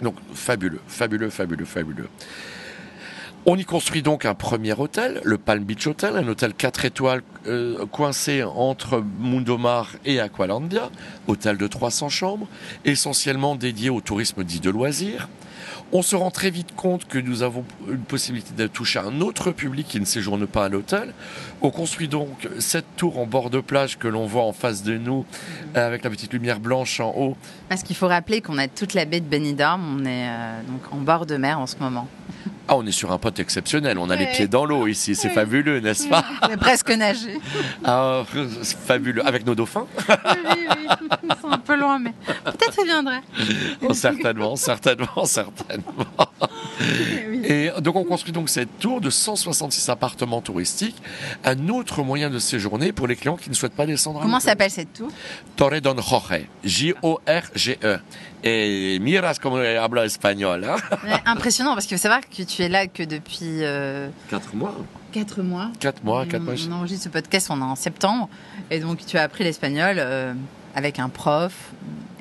donc 0.00 0.14
fabuleux, 0.32 0.80
fabuleux, 0.86 1.30
fabuleux, 1.30 1.64
fabuleux. 1.64 2.08
On 3.46 3.56
y 3.56 3.64
construit 3.64 4.02
donc 4.02 4.24
un 4.24 4.34
premier 4.34 4.74
hôtel, 4.74 5.20
le 5.24 5.38
Palm 5.38 5.64
Beach 5.64 5.86
Hotel, 5.86 6.16
un 6.16 6.28
hôtel 6.28 6.52
4 6.54 6.84
étoiles 6.84 7.22
euh, 7.46 7.86
coincé 7.86 8.42
entre 8.42 9.02
Mundomar 9.20 9.92
et 10.04 10.20
Aqualandia, 10.20 10.90
hôtel 11.28 11.56
de 11.56 11.66
300 11.66 12.10
chambres, 12.10 12.46
essentiellement 12.84 13.56
dédié 13.56 13.90
au 13.90 14.00
tourisme 14.00 14.44
dit 14.44 14.60
de 14.60 14.70
loisirs. 14.70 15.28
On 15.90 16.02
se 16.02 16.16
rend 16.16 16.30
très 16.30 16.50
vite 16.50 16.74
compte 16.76 17.06
que 17.06 17.18
nous 17.18 17.42
avons 17.42 17.64
une 17.88 18.00
possibilité 18.00 18.52
de 18.54 18.66
toucher 18.66 18.98
un 18.98 19.22
autre 19.22 19.52
public 19.52 19.88
qui 19.88 19.98
ne 19.98 20.04
séjourne 20.04 20.46
pas 20.46 20.66
à 20.66 20.68
l'hôtel. 20.68 21.14
On 21.62 21.70
construit 21.70 22.08
donc 22.08 22.46
cette 22.58 22.96
tour 22.96 23.18
en 23.18 23.24
bord 23.24 23.48
de 23.48 23.60
plage 23.60 23.98
que 23.98 24.06
l'on 24.06 24.26
voit 24.26 24.42
en 24.42 24.52
face 24.52 24.82
de 24.82 24.98
nous, 24.98 25.24
euh, 25.76 25.86
avec 25.86 26.04
la 26.04 26.10
petite 26.10 26.34
lumière 26.34 26.60
blanche 26.60 27.00
en 27.00 27.14
haut. 27.16 27.36
Parce 27.70 27.82
qu'il 27.82 27.96
faut 27.96 28.08
rappeler 28.08 28.42
qu'on 28.42 28.58
a 28.58 28.68
toute 28.68 28.92
la 28.92 29.06
baie 29.06 29.20
de 29.20 29.26
Benidorm, 29.26 30.00
on 30.00 30.04
est 30.04 30.28
euh, 30.28 30.60
donc 30.68 30.92
en 30.92 30.98
bord 30.98 31.24
de 31.24 31.36
mer 31.36 31.58
en 31.58 31.66
ce 31.66 31.76
moment. 31.78 32.06
Ah, 32.70 32.76
on 32.76 32.84
est 32.84 32.92
sur 32.92 33.10
un 33.12 33.18
pote 33.18 33.38
exceptionnel. 33.38 33.96
On 33.96 34.10
a 34.10 34.16
les 34.16 34.26
pieds 34.26 34.46
dans 34.46 34.66
l'eau 34.66 34.86
ici. 34.86 35.14
C'est 35.14 35.30
fabuleux, 35.30 35.80
n'est-ce 35.80 36.06
pas? 36.06 36.22
On 36.42 36.48
est 36.48 36.58
presque 36.58 36.90
nager. 36.90 37.40
Ah, 37.82 38.24
fabuleux. 38.84 39.26
Avec 39.26 39.46
nos 39.46 39.54
dauphins? 39.54 39.86
Oui, 40.06 40.14
oui. 40.76 40.86
Ils 41.22 41.40
sont 41.40 41.48
un 41.50 41.56
peu 41.56 41.76
loin, 41.76 41.98
mais 41.98 42.12
peut-être 42.44 42.76
ils 42.78 42.84
viendraient. 42.84 43.22
Oh, 43.80 43.94
certainement, 43.94 44.54
certainement, 44.56 45.24
certainement. 45.24 45.77
Et 47.44 47.70
donc 47.80 47.96
on 47.96 48.04
construit 48.04 48.32
donc 48.32 48.48
cette 48.48 48.78
tour 48.78 49.00
de 49.00 49.10
166 49.10 49.88
appartements 49.88 50.40
touristiques, 50.40 51.00
un 51.44 51.68
autre 51.68 52.02
moyen 52.02 52.30
de 52.30 52.38
séjourner 52.38 52.92
pour 52.92 53.06
les 53.06 53.16
clients 53.16 53.36
qui 53.36 53.48
ne 53.48 53.54
souhaitent 53.54 53.74
pas 53.74 53.86
descendre. 53.86 54.20
Comment 54.20 54.40
s'appelle 54.40 54.70
cette 54.70 54.92
tour? 54.92 55.08
Torre 55.56 55.80
Don 55.80 55.96
Jorge, 56.00 56.42
J-O-R-G-E. 56.64 57.98
Et 58.44 58.98
miras 59.00 59.38
comme 59.40 59.58
habla 59.60 60.04
espagnol. 60.04 60.64
Hein 60.64 61.20
impressionnant 61.26 61.74
parce 61.74 61.86
qu'il 61.86 61.96
faut 61.96 62.02
savoir 62.02 62.20
que 62.20 62.42
tu 62.42 62.62
es 62.62 62.68
là 62.68 62.86
que 62.86 63.02
depuis... 63.02 63.64
Euh... 63.64 64.08
4 64.30 64.54
mois. 64.54 64.76
4 65.12 65.42
mois. 65.42 65.70
4 65.80 66.04
mois, 66.04 66.26
4 66.26 66.42
mois. 66.42 66.54
On 66.68 66.72
enregistre 66.72 67.04
ce 67.04 67.08
podcast, 67.08 67.48
on 67.50 67.60
est 67.60 67.64
en 67.64 67.76
septembre. 67.76 68.28
Et 68.70 68.78
donc 68.78 69.04
tu 69.06 69.16
as 69.16 69.22
appris 69.22 69.42
l'espagnol 69.42 69.96
euh, 69.98 70.34
avec 70.74 70.98
un 70.98 71.08
prof. 71.08 71.52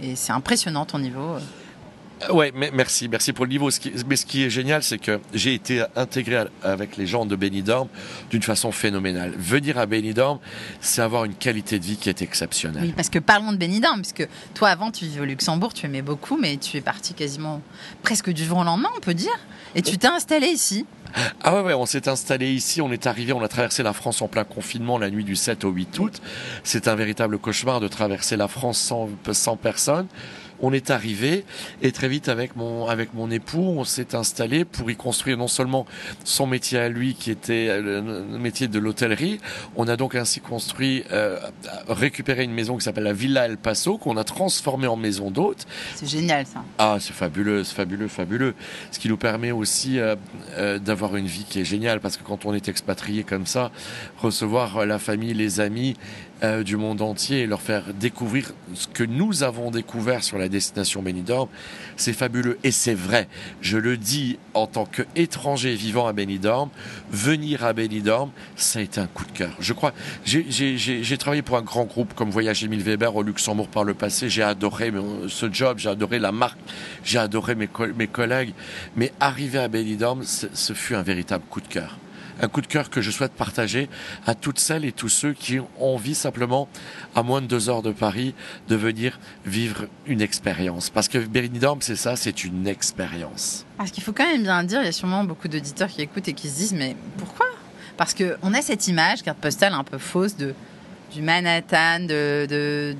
Et 0.01 0.15
c'est 0.15 0.31
impressionnant 0.31 0.85
ton 0.85 0.99
niveau. 0.99 1.35
Ouais, 2.31 2.51
merci, 2.73 3.07
merci 3.09 3.31
pour 3.31 3.45
le 3.45 3.51
niveau. 3.51 3.69
mais 4.07 4.15
ce 4.15 4.25
qui 4.25 4.43
est 4.43 4.49
génial, 4.49 4.81
c'est 4.83 4.97
que 4.97 5.19
j'ai 5.33 5.53
été 5.53 5.83
intégré 5.95 6.45
avec 6.63 6.97
les 6.97 7.05
gens 7.05 7.25
de 7.25 7.35
Benidorm 7.35 7.87
d'une 8.31 8.41
façon 8.41 8.71
phénoménale. 8.71 9.33
Venir 9.37 9.77
à 9.77 9.85
Benidorm, 9.85 10.39
c'est 10.81 11.01
avoir 11.01 11.25
une 11.25 11.35
qualité 11.35 11.79
de 11.79 11.85
vie 11.85 11.97
qui 11.97 12.09
est 12.09 12.21
exceptionnelle. 12.21 12.83
Oui, 12.83 12.93
parce 12.95 13.09
que 13.09 13.19
parlons 13.19 13.51
de 13.51 13.57
Benidorm, 13.57 14.01
puisque 14.01 14.27
toi 14.55 14.69
avant 14.69 14.91
tu 14.91 15.05
vivais 15.05 15.21
au 15.21 15.25
Luxembourg, 15.25 15.73
tu 15.73 15.85
aimais 15.85 16.01
beaucoup, 16.01 16.37
mais 16.37 16.57
tu 16.57 16.77
es 16.77 16.81
parti 16.81 17.13
quasiment 17.13 17.61
presque 18.01 18.31
du 18.31 18.43
jour 18.43 18.59
au 18.59 18.63
lendemain, 18.63 18.89
on 18.95 18.99
peut 18.99 19.13
dire, 19.13 19.37
et 19.75 19.81
tu 19.81 19.97
t'es 19.97 20.07
installé 20.07 20.47
ici. 20.47 20.85
Ah 21.43 21.55
ouais, 21.55 21.61
ouais 21.61 21.73
on 21.73 21.85
s'est 21.85 22.09
installé 22.09 22.51
ici, 22.51 22.81
on 22.81 22.91
est 22.91 23.07
arrivé, 23.07 23.31
on 23.31 23.41
a 23.41 23.47
traversé 23.47 23.83
la 23.83 23.93
France 23.93 24.21
en 24.21 24.27
plein 24.27 24.43
confinement 24.43 24.97
la 24.97 25.09
nuit 25.09 25.23
du 25.23 25.35
7 25.35 25.63
au 25.63 25.69
8 25.69 25.99
août. 25.99 26.21
C'est 26.63 26.87
un 26.87 26.95
véritable 26.95 27.37
cauchemar 27.37 27.79
de 27.79 27.87
traverser 27.87 28.35
la 28.35 28.47
France 28.47 28.77
sans, 28.77 29.09
sans 29.31 29.55
personne 29.55 30.07
on 30.61 30.73
est 30.73 30.89
arrivé 30.89 31.45
et 31.81 31.91
très 31.91 32.07
vite 32.07 32.29
avec 32.29 32.55
mon 32.55 32.87
avec 32.87 33.13
mon 33.13 33.29
époux, 33.31 33.75
on 33.77 33.83
s'est 33.83 34.15
installé 34.15 34.65
pour 34.65 34.89
y 34.89 34.95
construire 34.95 35.37
non 35.37 35.47
seulement 35.47 35.85
son 36.23 36.47
métier 36.47 36.79
à 36.79 36.89
lui 36.89 37.15
qui 37.15 37.31
était 37.31 37.79
le 37.81 38.01
métier 38.39 38.67
de 38.67 38.79
l'hôtellerie, 38.79 39.39
on 39.75 39.87
a 39.87 39.95
donc 39.95 40.15
ainsi 40.15 40.39
construit 40.39 41.03
euh, 41.11 41.39
récupéré 41.87 42.43
une 42.43 42.53
maison 42.53 42.77
qui 42.77 42.83
s'appelle 42.83 43.03
la 43.03 43.13
Villa 43.13 43.45
El 43.45 43.57
Paso 43.57 43.97
qu'on 43.97 44.17
a 44.17 44.23
transformée 44.23 44.87
en 44.87 44.95
maison 44.95 45.31
d'hôte. 45.31 45.65
C'est 45.95 46.09
génial 46.09 46.45
ça. 46.45 46.63
Ah, 46.77 46.97
c'est 46.99 47.13
fabuleux, 47.13 47.63
c'est 47.63 47.75
fabuleux, 47.75 48.07
fabuleux. 48.07 48.55
Ce 48.91 48.99
qui 48.99 49.09
nous 49.09 49.17
permet 49.17 49.51
aussi 49.51 49.99
euh, 49.99 50.15
euh, 50.57 50.79
d'avoir 50.79 51.15
une 51.15 51.27
vie 51.27 51.45
qui 51.47 51.59
est 51.59 51.65
géniale 51.65 51.99
parce 51.99 52.17
que 52.17 52.23
quand 52.23 52.45
on 52.45 52.53
est 52.53 52.67
expatrié 52.67 53.23
comme 53.23 53.45
ça, 53.45 53.71
recevoir 54.17 54.85
la 54.85 54.99
famille, 54.99 55.33
les 55.33 55.59
amis 55.59 55.95
euh, 56.43 56.63
du 56.63 56.77
monde 56.77 57.01
entier 57.01 57.41
et 57.41 57.47
leur 57.47 57.61
faire 57.61 57.93
découvrir 57.93 58.53
ce 58.73 58.87
que 58.87 59.03
nous 59.03 59.43
avons 59.43 59.71
découvert 59.71 60.23
sur 60.23 60.37
la 60.37 60.49
destination 60.49 61.01
Benidorm, 61.01 61.49
c'est 61.95 62.13
fabuleux 62.13 62.59
et 62.63 62.71
c'est 62.71 62.93
vrai. 62.93 63.27
Je 63.61 63.77
le 63.77 63.97
dis 63.97 64.37
en 64.53 64.67
tant 64.67 64.85
qu'étranger 64.85 65.75
vivant 65.75 66.07
à 66.07 66.13
Benidorm, 66.13 66.69
venir 67.11 67.65
à 67.65 67.73
Benidorm, 67.73 68.31
ça 68.55 68.79
a 68.79 68.81
été 68.81 68.99
un 68.99 69.07
coup 69.07 69.25
de 69.25 69.31
cœur. 69.31 69.55
Je 69.59 69.73
crois, 69.73 69.93
j'ai 70.25 71.17
travaillé 71.17 71.41
pour 71.41 71.57
un 71.57 71.61
grand 71.61 71.85
groupe 71.85 72.13
comme 72.13 72.29
Voyage 72.29 72.63
Emile 72.63 72.83
Weber 72.83 73.15
au 73.15 73.23
Luxembourg 73.23 73.67
par 73.67 73.83
le 73.83 73.93
passé. 73.93 74.29
J'ai 74.29 74.43
adoré 74.43 74.91
ce 75.27 75.51
job, 75.51 75.79
j'ai 75.79 75.89
adoré 75.89 76.19
la 76.19 76.31
marque, 76.31 76.59
j'ai 77.03 77.19
adoré 77.19 77.55
mes, 77.55 77.69
mes 77.95 78.07
collègues. 78.07 78.53
Mais 78.95 79.11
arriver 79.19 79.59
à 79.59 79.67
Benidorm, 79.67 80.23
ce 80.23 80.73
fut 80.73 80.95
un 80.95 81.03
véritable 81.03 81.43
coup 81.49 81.61
de 81.61 81.67
cœur 81.67 81.97
un 82.41 82.47
coup 82.47 82.61
de 82.61 82.67
cœur 82.67 82.89
que 82.89 83.01
je 83.01 83.11
souhaite 83.11 83.33
partager 83.33 83.89
à 84.25 84.35
toutes 84.35 84.59
celles 84.59 84.85
et 84.85 84.91
tous 84.91 85.09
ceux 85.09 85.33
qui 85.33 85.59
ont 85.59 85.67
envie 85.79 86.15
simplement, 86.15 86.67
à 87.15 87.23
moins 87.23 87.41
de 87.41 87.47
deux 87.47 87.69
heures 87.69 87.81
de 87.81 87.91
Paris, 87.91 88.33
de 88.67 88.75
venir 88.75 89.19
vivre 89.45 89.85
une 90.05 90.21
expérience. 90.21 90.89
Parce 90.89 91.07
que 91.07 91.17
Benidorm, 91.17 91.81
c'est 91.81 91.95
ça, 91.95 92.15
c'est 92.15 92.43
une 92.43 92.67
expérience. 92.67 93.65
Parce 93.77 93.91
qu'il 93.91 94.03
faut 94.03 94.13
quand 94.13 94.25
même 94.25 94.43
bien 94.43 94.63
dire, 94.63 94.81
il 94.81 94.85
y 94.85 94.89
a 94.89 94.93
sûrement 94.93 95.23
beaucoup 95.23 95.47
d'auditeurs 95.47 95.89
qui 95.89 96.01
écoutent 96.01 96.27
et 96.27 96.33
qui 96.33 96.49
se 96.49 96.57
disent, 96.57 96.73
mais 96.73 96.95
pourquoi? 97.17 97.45
Parce 97.97 98.13
qu'on 98.13 98.53
a 98.53 98.61
cette 98.61 98.87
image, 98.87 99.23
carte 99.23 99.39
postale 99.39 99.73
un 99.73 99.83
peu 99.83 99.97
fausse, 99.97 100.35
de, 100.35 100.53
du 101.13 101.21
Manhattan, 101.21 102.01
de 102.01 102.95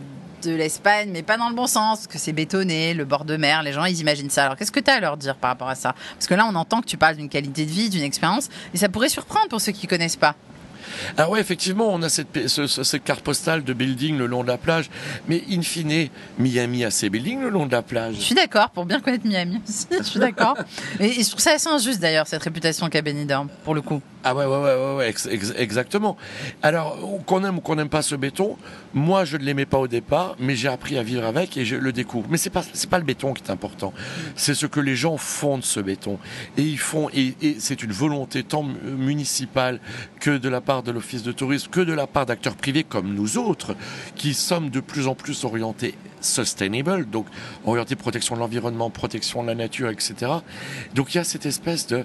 l'Espagne, 0.45 1.09
mais 1.11 1.23
pas 1.23 1.37
dans 1.37 1.49
le 1.49 1.55
bon 1.55 1.67
sens, 1.67 2.07
que 2.07 2.17
c'est 2.17 2.33
bétonné, 2.33 2.93
le 2.93 3.05
bord 3.05 3.25
de 3.25 3.37
mer, 3.37 3.63
les 3.63 3.73
gens 3.73 3.85
ils 3.85 3.99
imaginent 3.99 4.29
ça. 4.29 4.45
Alors 4.45 4.57
qu'est-ce 4.57 4.71
que 4.71 4.79
tu 4.79 4.91
as 4.91 4.95
à 4.95 4.99
leur 4.99 5.17
dire 5.17 5.35
par 5.35 5.49
rapport 5.49 5.69
à 5.69 5.75
ça? 5.75 5.95
Parce 6.13 6.27
que 6.27 6.33
là 6.33 6.47
on 6.49 6.55
entend 6.55 6.81
que 6.81 6.87
tu 6.87 6.97
parles 6.97 7.15
d'une 7.15 7.29
qualité 7.29 7.65
de 7.65 7.71
vie, 7.71 7.89
d'une 7.89 8.03
expérience, 8.03 8.49
et 8.73 8.77
ça 8.77 8.89
pourrait 8.89 9.09
surprendre 9.09 9.47
pour 9.49 9.61
ceux 9.61 9.71
qui 9.71 9.87
connaissent 9.87 10.15
pas. 10.15 10.35
Alors 11.17 11.31
ouais, 11.31 11.39
effectivement, 11.39 11.89
on 11.91 12.01
a 12.01 12.09
cette, 12.09 12.47
cette 12.47 13.03
carte 13.03 13.21
postale 13.21 13.63
de 13.63 13.73
building 13.73 14.17
le 14.17 14.25
long 14.25 14.43
de 14.43 14.47
la 14.47 14.57
plage, 14.57 14.89
mais 15.27 15.43
in 15.49 15.61
fine, 15.61 16.09
Miami 16.37 16.85
a 16.85 16.91
ses 16.91 17.09
buildings 17.09 17.41
le 17.41 17.49
long 17.49 17.65
de 17.65 17.71
la 17.71 17.81
plage. 17.81 18.15
Je 18.15 18.21
suis 18.21 18.35
d'accord, 18.35 18.69
pour 18.69 18.85
bien 18.85 18.99
connaître 18.99 19.25
Miami 19.25 19.61
je 19.91 20.03
suis 20.03 20.19
d'accord. 20.19 20.57
et, 20.99 21.11
je 21.11 21.29
trouve 21.29 21.41
ça 21.41 21.51
assez 21.53 21.67
injuste 21.67 21.99
d'ailleurs, 21.99 22.27
cette 22.27 22.43
réputation 22.43 22.89
qu'a 22.89 23.01
Benidorm, 23.01 23.49
pour 23.63 23.75
le 23.75 23.81
coup. 23.81 24.01
Ah 24.23 24.35
ouais, 24.35 24.45
ouais, 24.45 24.57
ouais, 24.57 24.95
ouais, 24.95 25.13
exactement. 25.57 26.17
Alors, 26.61 26.97
qu'on 27.25 27.45
aime 27.45 27.59
ou 27.59 27.61
qu'on 27.61 27.75
n'aime 27.75 27.89
pas 27.89 28.01
ce 28.01 28.15
béton, 28.15 28.57
moi 28.93 29.23
je 29.23 29.37
ne 29.37 29.43
l'aimais 29.43 29.65
pas 29.65 29.77
au 29.77 29.87
départ, 29.87 30.35
mais 30.39 30.55
j'ai 30.55 30.67
appris 30.67 30.97
à 30.97 31.03
vivre 31.03 31.25
avec 31.25 31.55
et 31.55 31.65
je 31.65 31.75
le 31.75 31.93
découvre. 31.93 32.27
Mais 32.29 32.37
c'est 32.37 32.49
pas, 32.49 32.63
c'est 32.73 32.89
pas 32.89 32.97
le 32.97 33.05
béton 33.05 33.33
qui 33.33 33.43
est 33.43 33.51
important, 33.51 33.93
c'est 34.35 34.53
ce 34.53 34.65
que 34.65 34.79
les 34.79 34.95
gens 34.95 35.17
font 35.17 35.57
de 35.57 35.63
ce 35.63 35.79
béton. 35.79 36.19
Et 36.57 36.63
ils 36.63 36.79
font, 36.79 37.09
et, 37.13 37.35
et 37.41 37.57
c'est 37.59 37.83
une 37.83 37.91
volonté 37.91 38.43
tant 38.43 38.63
municipale 38.63 39.79
que 40.19 40.37
de 40.37 40.49
la 40.49 40.61
de 40.67 40.91
l'Office 40.91 41.23
de 41.23 41.31
tourisme 41.31 41.69
que 41.71 41.79
de 41.79 41.93
la 41.93 42.07
part 42.07 42.25
d'acteurs 42.25 42.55
privés 42.55 42.83
comme 42.83 43.13
nous 43.13 43.37
autres, 43.37 43.73
qui 44.15 44.33
sommes 44.33 44.69
de 44.69 44.81
plus 44.81 45.07
en 45.07 45.15
plus 45.15 45.45
orientés 45.45 45.95
sustainable, 46.19 47.09
donc 47.09 47.25
orientés 47.65 47.95
protection 47.95 48.35
de 48.35 48.41
l'environnement, 48.41 48.89
protection 48.89 49.43
de 49.43 49.47
la 49.47 49.55
nature, 49.55 49.89
etc. 49.89 50.29
Donc 50.93 51.13
il 51.13 51.17
y 51.17 51.21
a 51.21 51.23
cette 51.23 51.45
espèce 51.45 51.87
de 51.87 52.03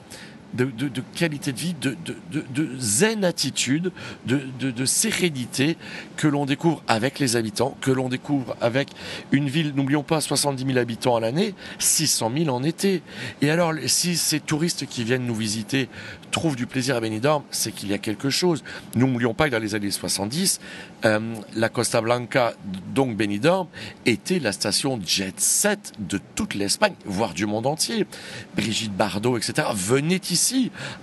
de, 0.55 0.71
qualité 1.15 1.53
de 1.53 1.59
vie, 1.59 1.75
de, 1.81 1.97
de 2.31 2.69
zen 2.79 3.25
attitude, 3.25 3.93
de, 4.27 4.85
sérénité 4.85 5.77
que 6.17 6.29
l'on 6.29 6.47
découvre 6.47 6.83
avec 6.89 7.19
les 7.19 7.37
habitants, 7.37 7.77
que 7.81 7.91
l'on 7.91 8.09
découvre 8.09 8.57
avec 8.61 8.89
une 9.31 9.49
ville, 9.49 9.73
n'oublions 9.75 10.03
pas, 10.03 10.21
70 10.21 10.67
000 10.67 10.79
habitants 10.79 11.17
à 11.17 11.21
l'année, 11.21 11.55
600 11.79 12.33
000 12.37 12.55
en 12.55 12.63
été. 12.63 13.03
Et 13.41 13.51
alors, 13.51 13.73
si 13.87 14.17
ces 14.17 14.41
touristes 14.41 14.87
qui 14.87 15.05
viennent 15.05 15.27
nous 15.27 15.35
visiter 15.35 15.89
trouvent 16.31 16.57
du 16.57 16.67
plaisir 16.67 16.97
à 16.97 17.01
Benidorm, 17.01 17.43
c'est 17.51 17.73
qu'il 17.73 17.91
y 17.91 17.95
a 17.95 17.99
quelque 17.99 18.31
chose. 18.31 18.65
N'oublions 18.95 19.35
pas 19.35 19.47
que 19.47 19.53
dans 19.53 19.59
les 19.59 19.75
années 19.75 19.91
70, 19.91 20.61
euh, 21.05 21.35
la 21.55 21.69
Costa 21.69 22.01
Blanca, 22.01 22.55
donc 22.95 23.17
Benidorm, 23.17 23.69
était 24.07 24.39
la 24.39 24.53
station 24.53 24.99
jet 25.05 25.39
set 25.39 25.93
de 25.99 26.19
toute 26.35 26.55
l'Espagne, 26.55 26.95
voire 27.05 27.35
du 27.35 27.47
monde 27.47 27.67
entier. 27.67 28.07
Brigitte 28.57 28.97
Bardot, 28.97 29.37
etc., 29.37 29.69
venaient 29.75 30.21
ici 30.31 30.42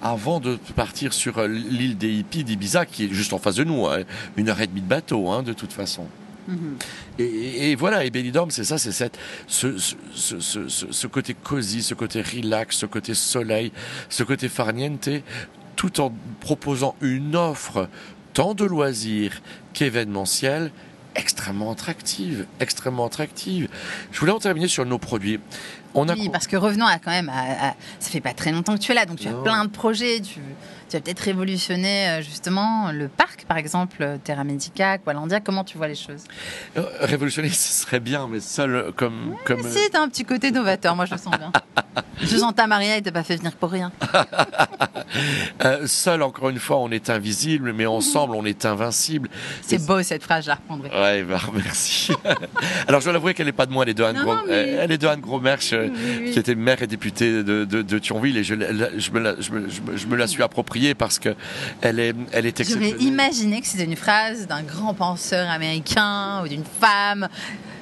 avant 0.01 0.39
de 0.39 0.57
partir 0.75 1.13
sur 1.13 1.37
euh, 1.37 1.47
l'île 1.47 1.97
des 1.97 2.11
hippies 2.11 2.43
d'Ibiza, 2.43 2.85
qui 2.85 3.05
est 3.05 3.13
juste 3.13 3.33
en 3.33 3.39
face 3.39 3.55
de 3.55 3.63
nous, 3.63 3.87
hein. 3.87 4.03
une 4.37 4.49
heure 4.49 4.61
et 4.61 4.67
demie 4.67 4.81
de 4.81 4.87
bateau, 4.87 5.29
hein, 5.29 5.43
de 5.43 5.53
toute 5.53 5.73
façon. 5.73 6.05
Mm-hmm. 6.49 7.23
et, 7.23 7.75
voilà, 7.75 8.05
et 8.05 8.09
Benidorm, 8.09 8.49
c'est 8.49 8.63
ça, 8.63 8.77
c'est 8.77 8.91
cette, 8.91 9.19
ce, 9.47 9.77
ce, 10.15 11.07
côté 11.07 11.35
cosy, 11.35 11.83
ce 11.83 11.93
côté 11.93 12.21
relax, 12.21 12.77
ce 12.77 12.85
côté 12.87 13.13
soleil, 13.13 13.71
ce 14.09 14.23
côté 14.23 14.49
farniente, 14.49 15.09
tout 15.75 16.01
en 16.01 16.11
proposant 16.39 16.95
une 17.01 17.35
offre 17.35 17.87
tant 18.33 18.55
de 18.55 18.65
loisirs 18.65 19.41
qu'événementielle 19.73 20.71
extrêmement 21.15 21.71
attractive, 21.71 22.45
extrêmement 22.59 23.05
attractive. 23.05 23.67
Je 24.11 24.19
voulais 24.19 24.31
en 24.31 24.39
terminer 24.39 24.67
sur 24.67 24.85
nos 24.85 24.97
produits 24.97 25.39
oui, 25.95 26.29
parce 26.29 26.47
que 26.47 26.55
revenons 26.55 26.85
à 26.85 26.99
quand 26.99 27.11
même, 27.11 27.29
à, 27.29 27.73
ça 27.99 28.09
fait 28.09 28.21
pas 28.21 28.33
très 28.33 28.51
longtemps 28.51 28.75
que 28.75 28.81
tu 28.81 28.91
es 28.91 28.95
là, 28.95 29.05
donc 29.05 29.19
tu 29.19 29.27
as 29.27 29.33
plein 29.33 29.65
de 29.65 29.69
projets. 29.69 30.19
Tu, 30.21 30.39
tu 30.89 30.97
as 30.97 31.01
peut-être 31.01 31.19
révolutionné 31.19 32.09
euh, 32.09 32.21
justement 32.21 32.91
le 32.91 33.07
parc, 33.07 33.45
par 33.45 33.57
exemple, 33.57 34.17
Terra 34.23 34.43
Medica, 34.43 34.97
Qualandia. 34.97 35.39
Comment 35.39 35.63
tu 35.63 35.77
vois 35.77 35.87
les 35.87 35.95
choses? 35.95 36.23
Euh, 36.77 36.83
Révolutionner, 37.01 37.49
ce 37.53 37.83
serait 37.83 37.99
bien, 37.99 38.27
mais 38.27 38.39
seul 38.39 38.91
comme. 38.95 39.35
comme... 39.45 39.61
Si, 39.69 39.89
t'as 39.91 40.01
un 40.01 40.09
petit 40.09 40.25
côté 40.25 40.51
novateur, 40.51 40.95
moi 40.95 41.05
je 41.05 41.13
le 41.13 41.19
sens 41.19 41.37
bien. 41.37 41.51
je 42.21 42.37
sens 42.37 42.53
ta 42.55 42.65
Maria, 42.65 42.97
il 42.97 43.03
t'a 43.03 43.11
pas 43.11 43.23
fait 43.23 43.35
venir 43.35 43.51
pour 43.55 43.69
rien. 43.69 43.91
euh, 45.65 45.85
seul, 45.85 46.23
encore 46.23 46.49
une 46.49 46.59
fois, 46.59 46.79
on 46.79 46.89
est 46.89 47.09
invisible, 47.09 47.71
mais 47.73 47.85
ensemble, 47.85 48.35
on 48.35 48.45
est 48.45 48.65
invincible. 48.65 49.29
C'est 49.61 49.85
beau 49.85 50.01
cette 50.01 50.23
phrase, 50.23 50.45
je 50.45 50.49
la 50.49 50.55
reprendrai. 50.55 50.89
Ouais, 50.89 51.23
bah, 51.23 51.39
merci. 51.53 52.11
Alors 52.87 52.99
je 53.01 53.05
dois 53.05 53.13
l'avouer 53.13 53.33
qu'elle 53.35 53.45
n'est 53.45 53.51
pas 53.51 53.67
de 53.67 53.71
moi, 53.71 53.83
elle 53.83 53.89
est 53.89 53.93
de 53.93 54.03
Anne, 54.03 54.17
Gros... 54.17 54.35
elle 54.49 54.91
est 54.91 54.97
de 54.97 55.07
Anne 55.07 55.21
Gromerch, 55.21 55.75
qui 56.31 56.39
était 56.39 56.55
maire 56.55 56.81
et 56.81 56.87
députée 56.87 57.43
de, 57.43 57.63
de, 57.65 57.81
de 57.83 57.99
Thionville, 57.99 58.37
et 58.37 58.43
je, 58.43 58.55
je, 58.97 59.11
me 59.11 59.19
la, 59.19 59.39
je, 59.39 59.51
me, 59.51 59.67
je 59.69 60.07
me 60.07 60.15
la 60.15 60.27
suis 60.27 60.41
appropriée 60.41 60.78
parce 60.97 61.19
que 61.19 61.35
elle 61.81 61.99
est, 61.99 62.15
elle 62.31 62.45
est 62.45 62.63
J'aurais 62.69 62.95
imaginé 62.99 63.61
que 63.61 63.67
c'était 63.67 63.85
une 63.85 63.95
phrase 63.95 64.47
d'un 64.47 64.63
grand 64.63 64.93
penseur 64.93 65.49
américain 65.49 66.41
ou 66.43 66.47
d'une 66.47 66.63
femme. 66.79 67.27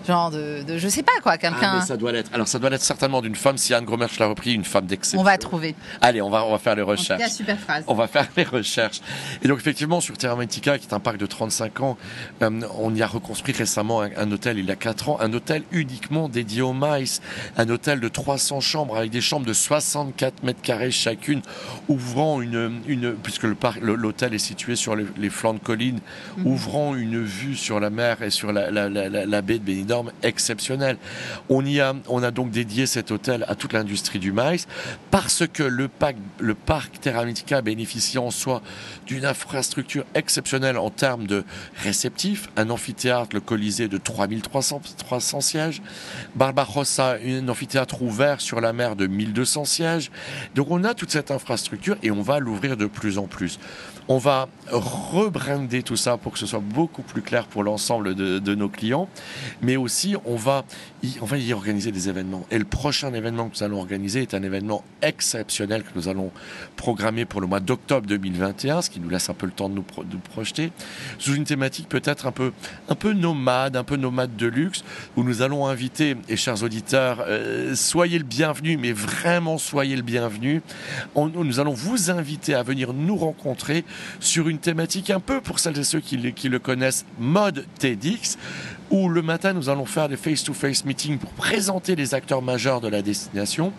Genre 0.08 0.32
de, 0.32 0.64
de 0.64 0.78
je 0.78 0.88
sais 0.88 1.04
pas 1.04 1.12
quoi, 1.22 1.34
Ah, 1.34 1.38
quelqu'un. 1.38 1.80
mais 1.80 1.86
ça 1.86 1.98
doit 1.98 2.12
l'être. 2.12 2.30
Alors 2.34 2.48
ça 2.48 2.60
doit 2.60 2.70
l'être 2.70 2.82
certainement 2.84 3.22
d'une 3.22 3.36
femme. 3.36 3.58
Si 3.58 3.74
Anne 3.74 3.86
Gromerch 3.86 4.18
l'a 4.20 4.28
repris, 4.28 4.54
une 4.54 4.64
femme 4.64 4.86
d'exception. 4.86 5.20
on 5.20 5.24
va 5.24 5.38
trouver. 5.38 5.76
Allez, 6.02 6.22
on 6.22 6.30
va 6.30 6.46
on 6.46 6.52
va 6.52 6.58
faire 6.60 6.76
les 6.76 6.82
recherches. 6.82 7.30
super 7.32 7.60
phrase. 7.60 7.84
On 7.88 7.94
va 7.94 8.08
faire 8.08 8.28
les 8.38 8.44
recherches. 8.44 9.02
Et 9.44 9.48
donc 9.48 9.60
effectivement, 9.60 10.00
sur 10.02 10.18
Terra 10.18 10.36
Mystica, 10.36 10.78
qui 10.78 10.88
est 10.88 10.94
un 10.94 11.00
parc 11.00 11.18
de 11.18 11.26
35 11.26 11.82
ans, 11.82 11.98
euh, 12.42 12.62
on 12.80 12.94
y 12.96 13.02
a 13.02 13.08
reconstruit 13.08 13.54
récemment 13.54 14.02
un, 14.02 14.10
un 14.18 14.32
hôtel 14.32 14.60
il 14.60 14.66
y 14.66 14.72
a 14.72 14.76
4 14.76 15.10
ans, 15.10 15.18
un 15.20 15.34
hôtel 15.34 15.64
uniquement 15.72 16.30
dédié 16.30 16.62
au 16.62 16.74
maïs, 16.74 17.22
un 17.58 17.68
hôtel 17.70 18.00
de 18.00 18.08
300 18.08 18.60
chambres 18.62 18.96
avec 18.98 19.12
des 19.12 19.22
chambres 19.22 19.46
de 19.46 19.54
64 19.54 20.44
mètres 20.44 20.62
carrés 20.62 20.92
chacune, 20.92 21.42
ouvrant 21.88 22.42
une, 22.42 22.82
une 22.88 23.14
puisque 23.14 23.44
le 23.44 23.56
parc, 23.56 23.80
l'hôtel 23.82 24.34
est 24.34 24.38
situé 24.40 24.76
sur 24.76 24.96
les, 24.96 25.06
les 25.18 25.30
flancs 25.30 25.54
de 25.56 25.60
collines, 25.60 26.00
Mhm. 26.38 26.48
ouvrant 26.48 26.96
une 26.96 27.24
vue 27.24 27.56
sur 27.56 27.80
la 27.80 27.90
mer 27.90 28.22
et 28.22 28.30
sur 28.30 28.52
la, 28.52 28.70
la, 28.72 28.90
la, 28.90 29.10
la- 29.10 29.26
la 29.26 29.42
baie 29.42 29.58
de 29.60 29.64
Benidorm 29.64 29.97
exceptionnelle. 30.24 30.98
On 31.50 31.66
y 31.66 31.80
a, 31.80 31.96
on 32.08 32.24
a 32.24 32.32
donc 32.32 32.52
dédié 32.52 32.86
cet 32.86 33.12
hôtel 33.12 33.46
à 33.48 33.56
toute 33.56 33.74
l'industrie 33.74 34.20
du 34.20 34.32
maïs 34.32 34.68
parce 35.12 35.44
que 35.48 35.64
le 35.64 35.88
parc, 35.88 36.16
le 36.40 36.56
parc 36.56 37.00
Terra 37.00 37.26
bénéficie 37.62 38.18
en 38.18 38.32
soi 38.32 38.62
d'une 39.06 39.26
infrastructure 39.26 40.06
exceptionnelle 40.16 40.78
en 40.78 40.90
termes 40.90 41.28
de 41.28 41.44
réceptifs, 41.82 42.50
un 42.56 42.70
amphithéâtre, 42.70 43.30
le 43.34 43.42
Colisée 43.42 43.88
de 43.88 43.98
3300 43.98 44.82
300 44.98 45.42
sièges, 45.42 45.82
Barbarossa, 46.36 47.18
un 47.26 47.48
amphithéâtre 47.48 48.02
ouvert 48.02 48.42
sur 48.42 48.62
la 48.62 48.74
mer 48.74 48.96
de 48.96 49.08
1200 49.08 49.66
sièges. 49.66 50.12
Donc 50.56 50.68
on 50.70 50.84
a 50.84 50.94
toute 50.94 51.12
cette 51.12 51.32
infrastructure 51.32 51.98
et 52.04 52.12
on 52.12 52.22
va 52.22 52.40
l'ouvrir 52.40 52.78
de 52.78 52.86
plus 52.86 53.18
en 53.18 53.28
plus. 53.28 53.60
On 54.10 54.20
va 54.20 54.48
rebrander 54.72 55.84
tout 55.84 55.98
ça 55.98 56.16
pour 56.16 56.32
que 56.32 56.40
ce 56.40 56.46
soit 56.46 56.62
beaucoup 56.62 57.02
plus 57.02 57.22
clair 57.22 57.46
pour 57.46 57.64
l'ensemble 57.64 58.16
de, 58.16 58.56
nos 58.56 58.70
clients, 58.70 59.10
mais 59.62 59.76
on 60.26 60.36
va, 60.36 60.66
y, 61.04 61.18
on 61.22 61.26
va 61.26 61.38
y 61.38 61.54
organiser 61.54 61.92
des 61.92 62.10
événements. 62.10 62.46
Et 62.52 62.58
le 62.58 62.66
prochain 62.66 63.14
événement 63.14 63.50
que 63.50 63.58
nous 63.58 63.64
allons 63.64 63.80
organiser 63.80 64.22
est 64.22 64.34
un 64.34 64.44
événement 64.44 64.84
exceptionnel 65.02 65.84
que 65.84 65.90
nous 65.96 66.08
allons 66.08 66.32
programmer 66.76 67.26
pour 67.26 67.42
le 67.42 67.48
mois 67.48 67.60
d'octobre 67.60 68.08
2021, 68.08 68.82
ce 68.82 68.90
qui 68.90 69.00
nous 69.00 69.10
laisse 69.10 69.30
un 69.30 69.34
peu 69.34 69.46
le 69.46 69.52
temps 69.52 69.70
de 69.70 69.76
nous, 69.76 69.84
projeter, 70.32 70.72
sous 71.20 71.36
une 71.36 71.44
thématique 71.44 71.90
peut-être 71.90 72.28
un 72.28 72.32
peu, 72.32 73.14
nomade, 73.14 73.76
un 73.76 73.84
peu 73.84 73.96
nomade 73.96 74.36
de 74.36 74.48
luxe, 74.48 74.84
où 75.16 75.24
nous 75.24 75.42
allons 75.42 75.68
inviter, 75.68 76.16
et 76.30 76.36
chers 76.36 76.64
auditeurs, 76.64 77.24
euh, 77.28 77.76
soyez 77.76 78.18
le 78.18 78.24
bienvenu, 78.24 78.78
mais 78.78 78.92
vraiment 78.92 79.58
soyez 79.58 79.96
le 79.96 80.02
bienvenu. 80.02 80.62
Nous 81.16 81.60
allons 81.60 81.74
vous 81.74 82.12
inviter 82.12 82.54
à 82.54 82.64
venir 82.64 82.94
nous 82.94 83.18
rencontrer 83.18 83.84
sur 84.20 84.50
une 84.50 84.60
thématique 84.60 85.10
un 85.10 85.20
peu 85.20 85.42
pour 85.42 85.60
celles 85.60 85.78
et 85.80 85.84
ceux 85.84 86.00
qui, 86.00 86.34
qui 86.34 86.50
le 86.50 86.60
connaissent, 86.60 87.06
mode 87.20 87.66
TEDx, 87.80 88.38
où 88.90 89.10
le 89.10 89.22
matin 89.22 89.54
nous 89.54 89.70
allons 89.70 89.86
faire 89.86 90.08
des 90.10 90.18
face-to-face 90.18 90.86
meetings 90.86 91.18
pour 91.18 91.32
présenter 91.32 91.96
les 91.96 92.14
acteurs 92.14 92.42
majeurs 92.42 92.80
de 92.82 92.88
la 92.88 93.02
destination, 93.02 93.74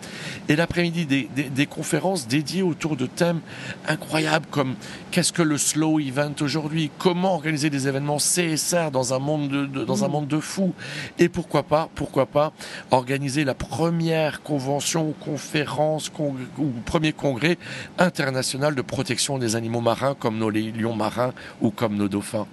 et 0.47 0.55
l'après-midi 0.55 1.05
des, 1.05 1.29
des- 1.35 1.49
des 1.49 1.65
conférences 1.65 2.27
dédiées 2.27 2.61
autour 2.61 2.95
de 2.95 3.05
thèmes 3.07 3.39
incroyables 3.87 4.45
comme 4.51 4.75
qu'est-ce 5.11 5.33
que 5.33 5.41
le 5.41 5.57
slow 5.57 5.99
event 5.99 6.33
aujourd'hui, 6.41 6.91
comment 6.99 7.33
organiser 7.35 7.69
des 7.69 7.87
événements 7.87 8.17
CSR 8.17 8.91
dans 8.91 9.13
un 9.13 9.19
monde 9.19 9.49
de, 9.49 9.65
de- 9.65 9.83
dans 9.85 10.03
un 10.05 10.07
monde 10.07 10.27
de 10.27 10.39
fous, 10.39 10.73
et 11.17 11.29
pourquoi 11.29 11.63
pas, 11.63 11.89
pourquoi 11.95 12.25
pas 12.25 12.53
organiser 12.91 13.43
la 13.45 13.55
première 13.55 14.41
convention, 14.43 15.13
conférence 15.19 16.11
ou 16.19 16.71
premier 16.85 17.13
congrès 17.13 17.57
international 17.97 18.75
de 18.75 18.81
protection 18.81 19.37
des 19.37 19.55
animaux 19.55 19.81
marins 19.81 20.15
comme 20.19 20.37
nos 20.37 20.49
lions 20.49 20.95
marins 20.95 21.33
ou 21.61 21.71
comme 21.71 21.95
nos 21.95 22.07
dauphins. 22.07 22.47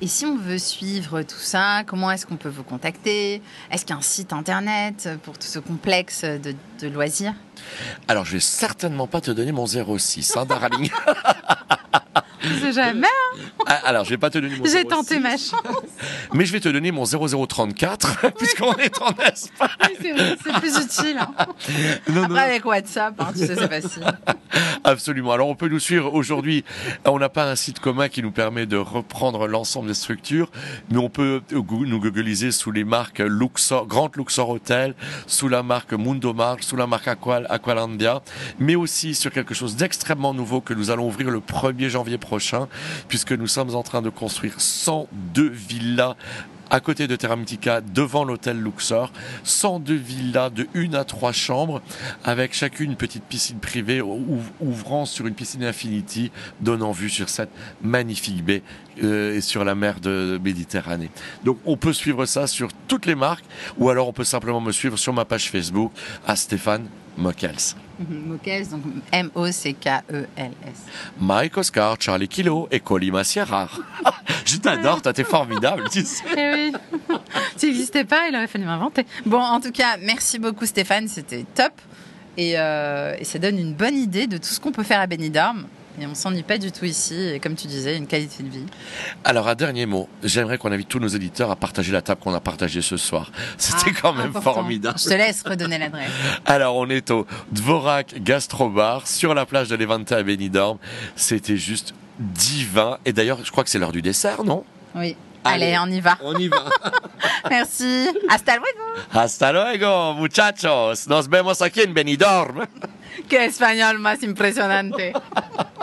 Et 0.00 0.06
si 0.06 0.24
on 0.24 0.36
veut 0.38 0.58
suivre 0.58 1.22
tout 1.22 1.38
ça, 1.38 1.82
comment 1.86 2.10
est-ce 2.10 2.26
qu'on 2.26 2.36
peut 2.36 2.48
vous 2.48 2.62
contacter? 2.62 3.42
Est-ce 3.70 3.84
qu'il 3.84 3.94
y 3.94 3.96
a 3.96 3.98
un 3.98 4.02
site 4.02 4.32
internet 4.32 5.08
pour 5.22 5.38
tout 5.38 5.46
ce 5.46 5.58
complexe 5.58 6.24
de, 6.24 6.54
de 6.80 6.88
loisirs? 6.88 7.34
Alors 8.08 8.24
je 8.24 8.32
vais 8.32 8.40
certainement 8.40 9.06
pas 9.06 9.20
te 9.20 9.30
donner 9.30 9.52
mon 9.52 9.66
06, 9.66 10.36
hein, 10.36 10.46
darling. 10.46 10.90
Je 12.42 12.54
sais 12.54 12.72
jamais. 12.72 13.06
Ah, 13.66 13.80
Alors 13.84 14.04
je 14.04 14.10
vais 14.10 14.18
pas 14.18 14.30
te 14.30 14.38
donner 14.38 14.56
mon 14.56 14.64
06, 14.64 14.72
J'ai 14.72 14.84
tenté 14.84 15.18
ma 15.18 15.36
chance. 15.36 15.60
mais 16.32 16.44
je 16.44 16.52
vais 16.52 16.60
te 16.60 16.68
donner 16.68 16.90
mon 16.92 17.04
0034 17.04 18.30
puisqu'on 18.38 18.72
est 18.74 19.00
en 19.02 19.10
Espagne. 19.10 19.68
C'est 20.00 20.12
vrai, 20.12 20.36
c'est 20.42 20.52
plus 20.54 20.76
utile. 20.78 21.18
hein. 21.18 21.46
Non, 22.08 22.14
non, 22.22 22.24
Après, 22.24 22.40
avec 22.40 22.64
WhatsApp, 22.64 23.14
hein, 23.20 23.28
tu 23.32 23.40
sais, 23.46 23.54
c'est 23.54 23.68
facile. 23.68 24.04
Absolument. 24.84 25.32
Alors 25.32 25.48
on 25.48 25.54
peut 25.54 25.68
nous 25.68 25.78
suivre 25.78 26.12
aujourd'hui. 26.14 26.64
On 27.04 27.18
n'a 27.18 27.28
pas 27.28 27.44
un 27.50 27.56
site 27.56 27.80
commun 27.80 28.08
qui 28.08 28.22
nous 28.22 28.30
permet 28.30 28.66
de 28.66 28.76
reprendre 28.76 29.46
l'ensemble 29.46 29.88
des 29.88 29.94
structures, 29.94 30.50
mais 30.90 30.98
on 30.98 31.08
peut 31.10 31.42
nous 31.50 31.62
googliser 32.00 32.50
sous 32.52 32.70
les 32.72 32.84
marques 32.84 33.18
Luxor, 33.20 33.86
Grand 33.86 34.14
Luxor 34.16 34.48
Hotel, 34.48 34.94
sous 35.26 35.48
la 35.48 35.62
marque 35.62 35.92
Mundo 35.92 36.32
Mar, 36.32 36.56
sous 36.60 36.76
la 36.76 36.86
marque 36.86 37.08
Aqual, 37.08 37.46
Aqualandia, 37.50 38.22
mais 38.58 38.74
aussi 38.76 39.14
sur 39.14 39.30
quelque 39.32 39.54
chose 39.54 39.76
d'extrêmement 39.76 40.32
nouveau 40.34 40.60
que 40.60 40.74
nous 40.74 40.90
allons 40.90 41.06
ouvrir 41.06 41.30
le 41.30 41.40
1er 41.40 41.88
janvier 41.88 42.18
prochain, 42.18 42.29
puisque 43.08 43.32
nous 43.32 43.46
sommes 43.46 43.74
en 43.74 43.82
train 43.82 44.02
de 44.02 44.10
construire 44.10 44.54
102 44.60 45.48
villas 45.48 46.14
à 46.72 46.78
côté 46.78 47.08
de 47.08 47.16
Terra 47.16 47.34
Mystica, 47.34 47.80
devant 47.80 48.22
l'hôtel 48.22 48.62
Luxor, 48.62 49.12
102 49.42 49.92
villas 49.96 50.50
de 50.50 50.68
1 50.76 50.94
à 50.94 51.02
3 51.02 51.32
chambres, 51.32 51.82
avec 52.22 52.54
chacune 52.54 52.92
une 52.92 52.96
petite 52.96 53.24
piscine 53.24 53.58
privée 53.58 54.00
ou- 54.00 54.38
ouvrant 54.60 55.04
sur 55.04 55.26
une 55.26 55.34
piscine 55.34 55.64
Infinity, 55.64 56.30
donnant 56.60 56.92
vue 56.92 57.10
sur 57.10 57.28
cette 57.28 57.50
magnifique 57.82 58.44
baie 58.44 58.62
euh, 59.02 59.34
et 59.34 59.40
sur 59.40 59.64
la 59.64 59.74
mer 59.74 59.98
de 59.98 60.38
Méditerranée. 60.44 61.10
Donc 61.44 61.58
on 61.66 61.76
peut 61.76 61.92
suivre 61.92 62.24
ça 62.24 62.46
sur 62.46 62.68
toutes 62.86 63.06
les 63.06 63.16
marques, 63.16 63.44
ou 63.76 63.90
alors 63.90 64.06
on 64.06 64.12
peut 64.12 64.22
simplement 64.22 64.60
me 64.60 64.70
suivre 64.70 64.96
sur 64.96 65.12
ma 65.12 65.24
page 65.24 65.50
Facebook 65.50 65.90
à 66.24 66.36
Stéphane 66.36 66.86
Mockels. 67.20 67.76
Mokels, 68.08 68.68
donc 68.70 68.80
M-O-C-K-E-L-S. 69.12 70.78
Mike 71.20 71.56
Oscar, 71.58 71.96
Charlie 72.00 72.28
Kilo 72.28 72.66
et 72.70 72.80
Colima 72.80 73.24
Sierra. 73.24 73.68
Je 74.46 74.56
t'adore, 74.56 75.02
toi 75.02 75.12
t'es 75.12 75.24
formidable. 75.24 75.84
tu 75.92 76.02
sais. 76.02 76.24
Eh 76.36 76.72
oui. 76.72 76.72
Pas, 78.08 78.28
il 78.28 78.34
aurait 78.34 78.46
fallu 78.46 78.64
m'inventer. 78.64 79.04
Bon, 79.26 79.40
en 79.40 79.60
tout 79.60 79.72
cas, 79.72 79.98
merci 80.00 80.38
beaucoup 80.38 80.64
Stéphane, 80.64 81.06
c'était 81.08 81.44
top. 81.54 81.72
Et, 82.36 82.54
euh, 82.56 83.14
et 83.18 83.24
ça 83.24 83.38
donne 83.38 83.58
une 83.58 83.74
bonne 83.74 83.96
idée 83.96 84.26
de 84.26 84.38
tout 84.38 84.48
ce 84.48 84.58
qu'on 84.58 84.72
peut 84.72 84.82
faire 84.82 85.00
à 85.00 85.06
Benidorm. 85.06 85.66
Et 86.00 86.06
on 86.06 86.14
s'ennuie 86.14 86.42
pas 86.42 86.56
du 86.58 86.72
tout 86.72 86.84
ici. 86.86 87.14
Et 87.34 87.40
comme 87.40 87.54
tu 87.54 87.66
disais, 87.66 87.96
une 87.96 88.06
qualité 88.06 88.42
de 88.42 88.48
vie. 88.48 88.64
Alors 89.24 89.48
un 89.48 89.54
dernier 89.54 89.86
mot, 89.86 90.08
j'aimerais 90.22 90.56
qu'on 90.58 90.72
invite 90.72 90.88
tous 90.88 90.98
nos 90.98 91.08
éditeurs 91.08 91.50
à 91.50 91.56
partager 91.56 91.92
la 91.92 92.00
table 92.02 92.20
qu'on 92.22 92.32
a 92.34 92.40
partagée 92.40 92.80
ce 92.82 92.96
soir. 92.96 93.30
C'était 93.58 93.90
Ah, 93.96 93.98
quand 94.00 94.12
même 94.14 94.28
important. 94.28 94.54
formidable. 94.54 94.98
Je 94.98 95.08
te 95.08 95.14
laisse 95.14 95.42
redonner 95.42 95.78
l'adresse. 95.78 96.10
Alors, 96.46 96.76
on 96.76 96.88
est 96.88 97.10
au 97.10 97.26
Dvorak 97.52 98.22
Gastrobar 98.22 99.06
sur 99.06 99.34
la 99.34 99.44
plage 99.46 99.68
de 99.68 99.76
Levante 99.76 100.10
à 100.12 100.22
Benidorm. 100.22 100.78
C'était 101.16 101.56
juste 101.56 101.94
divin. 102.18 102.98
Et 103.04 103.12
d'ailleurs, 103.12 103.38
je 103.44 103.50
crois 103.50 103.64
que 103.64 103.70
c'est 103.70 103.78
l'heure 103.78 103.92
du 103.92 104.02
dessert, 104.02 104.44
non? 104.44 104.64
Oui. 104.94 105.16
Allez. 105.44 105.74
Allez, 105.74 105.78
on 105.78 105.92
y 105.92 106.00
va. 106.00 106.18
On 106.22 106.40
y 106.40 106.48
va. 106.48 106.64
Merci. 107.50 108.08
Hasta 108.28 108.56
luego. 108.56 108.80
Hasta 109.12 109.52
luego, 109.52 110.14
muchachos. 110.14 111.08
Nos 111.08 111.28
vemos 111.28 111.62
aquí 111.62 111.80
en 111.80 111.94
Benidorm. 111.94 112.66
Qué 113.28 113.44
español 113.44 113.98
más 113.98 114.22
impresionante. 114.22 115.12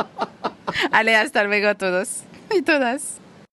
Allez, 0.91 1.17
hasta 1.17 1.43
luego 1.43 1.69
a 1.69 1.75
todos 1.75 2.21
y 2.55 2.61
todas. 2.61 3.19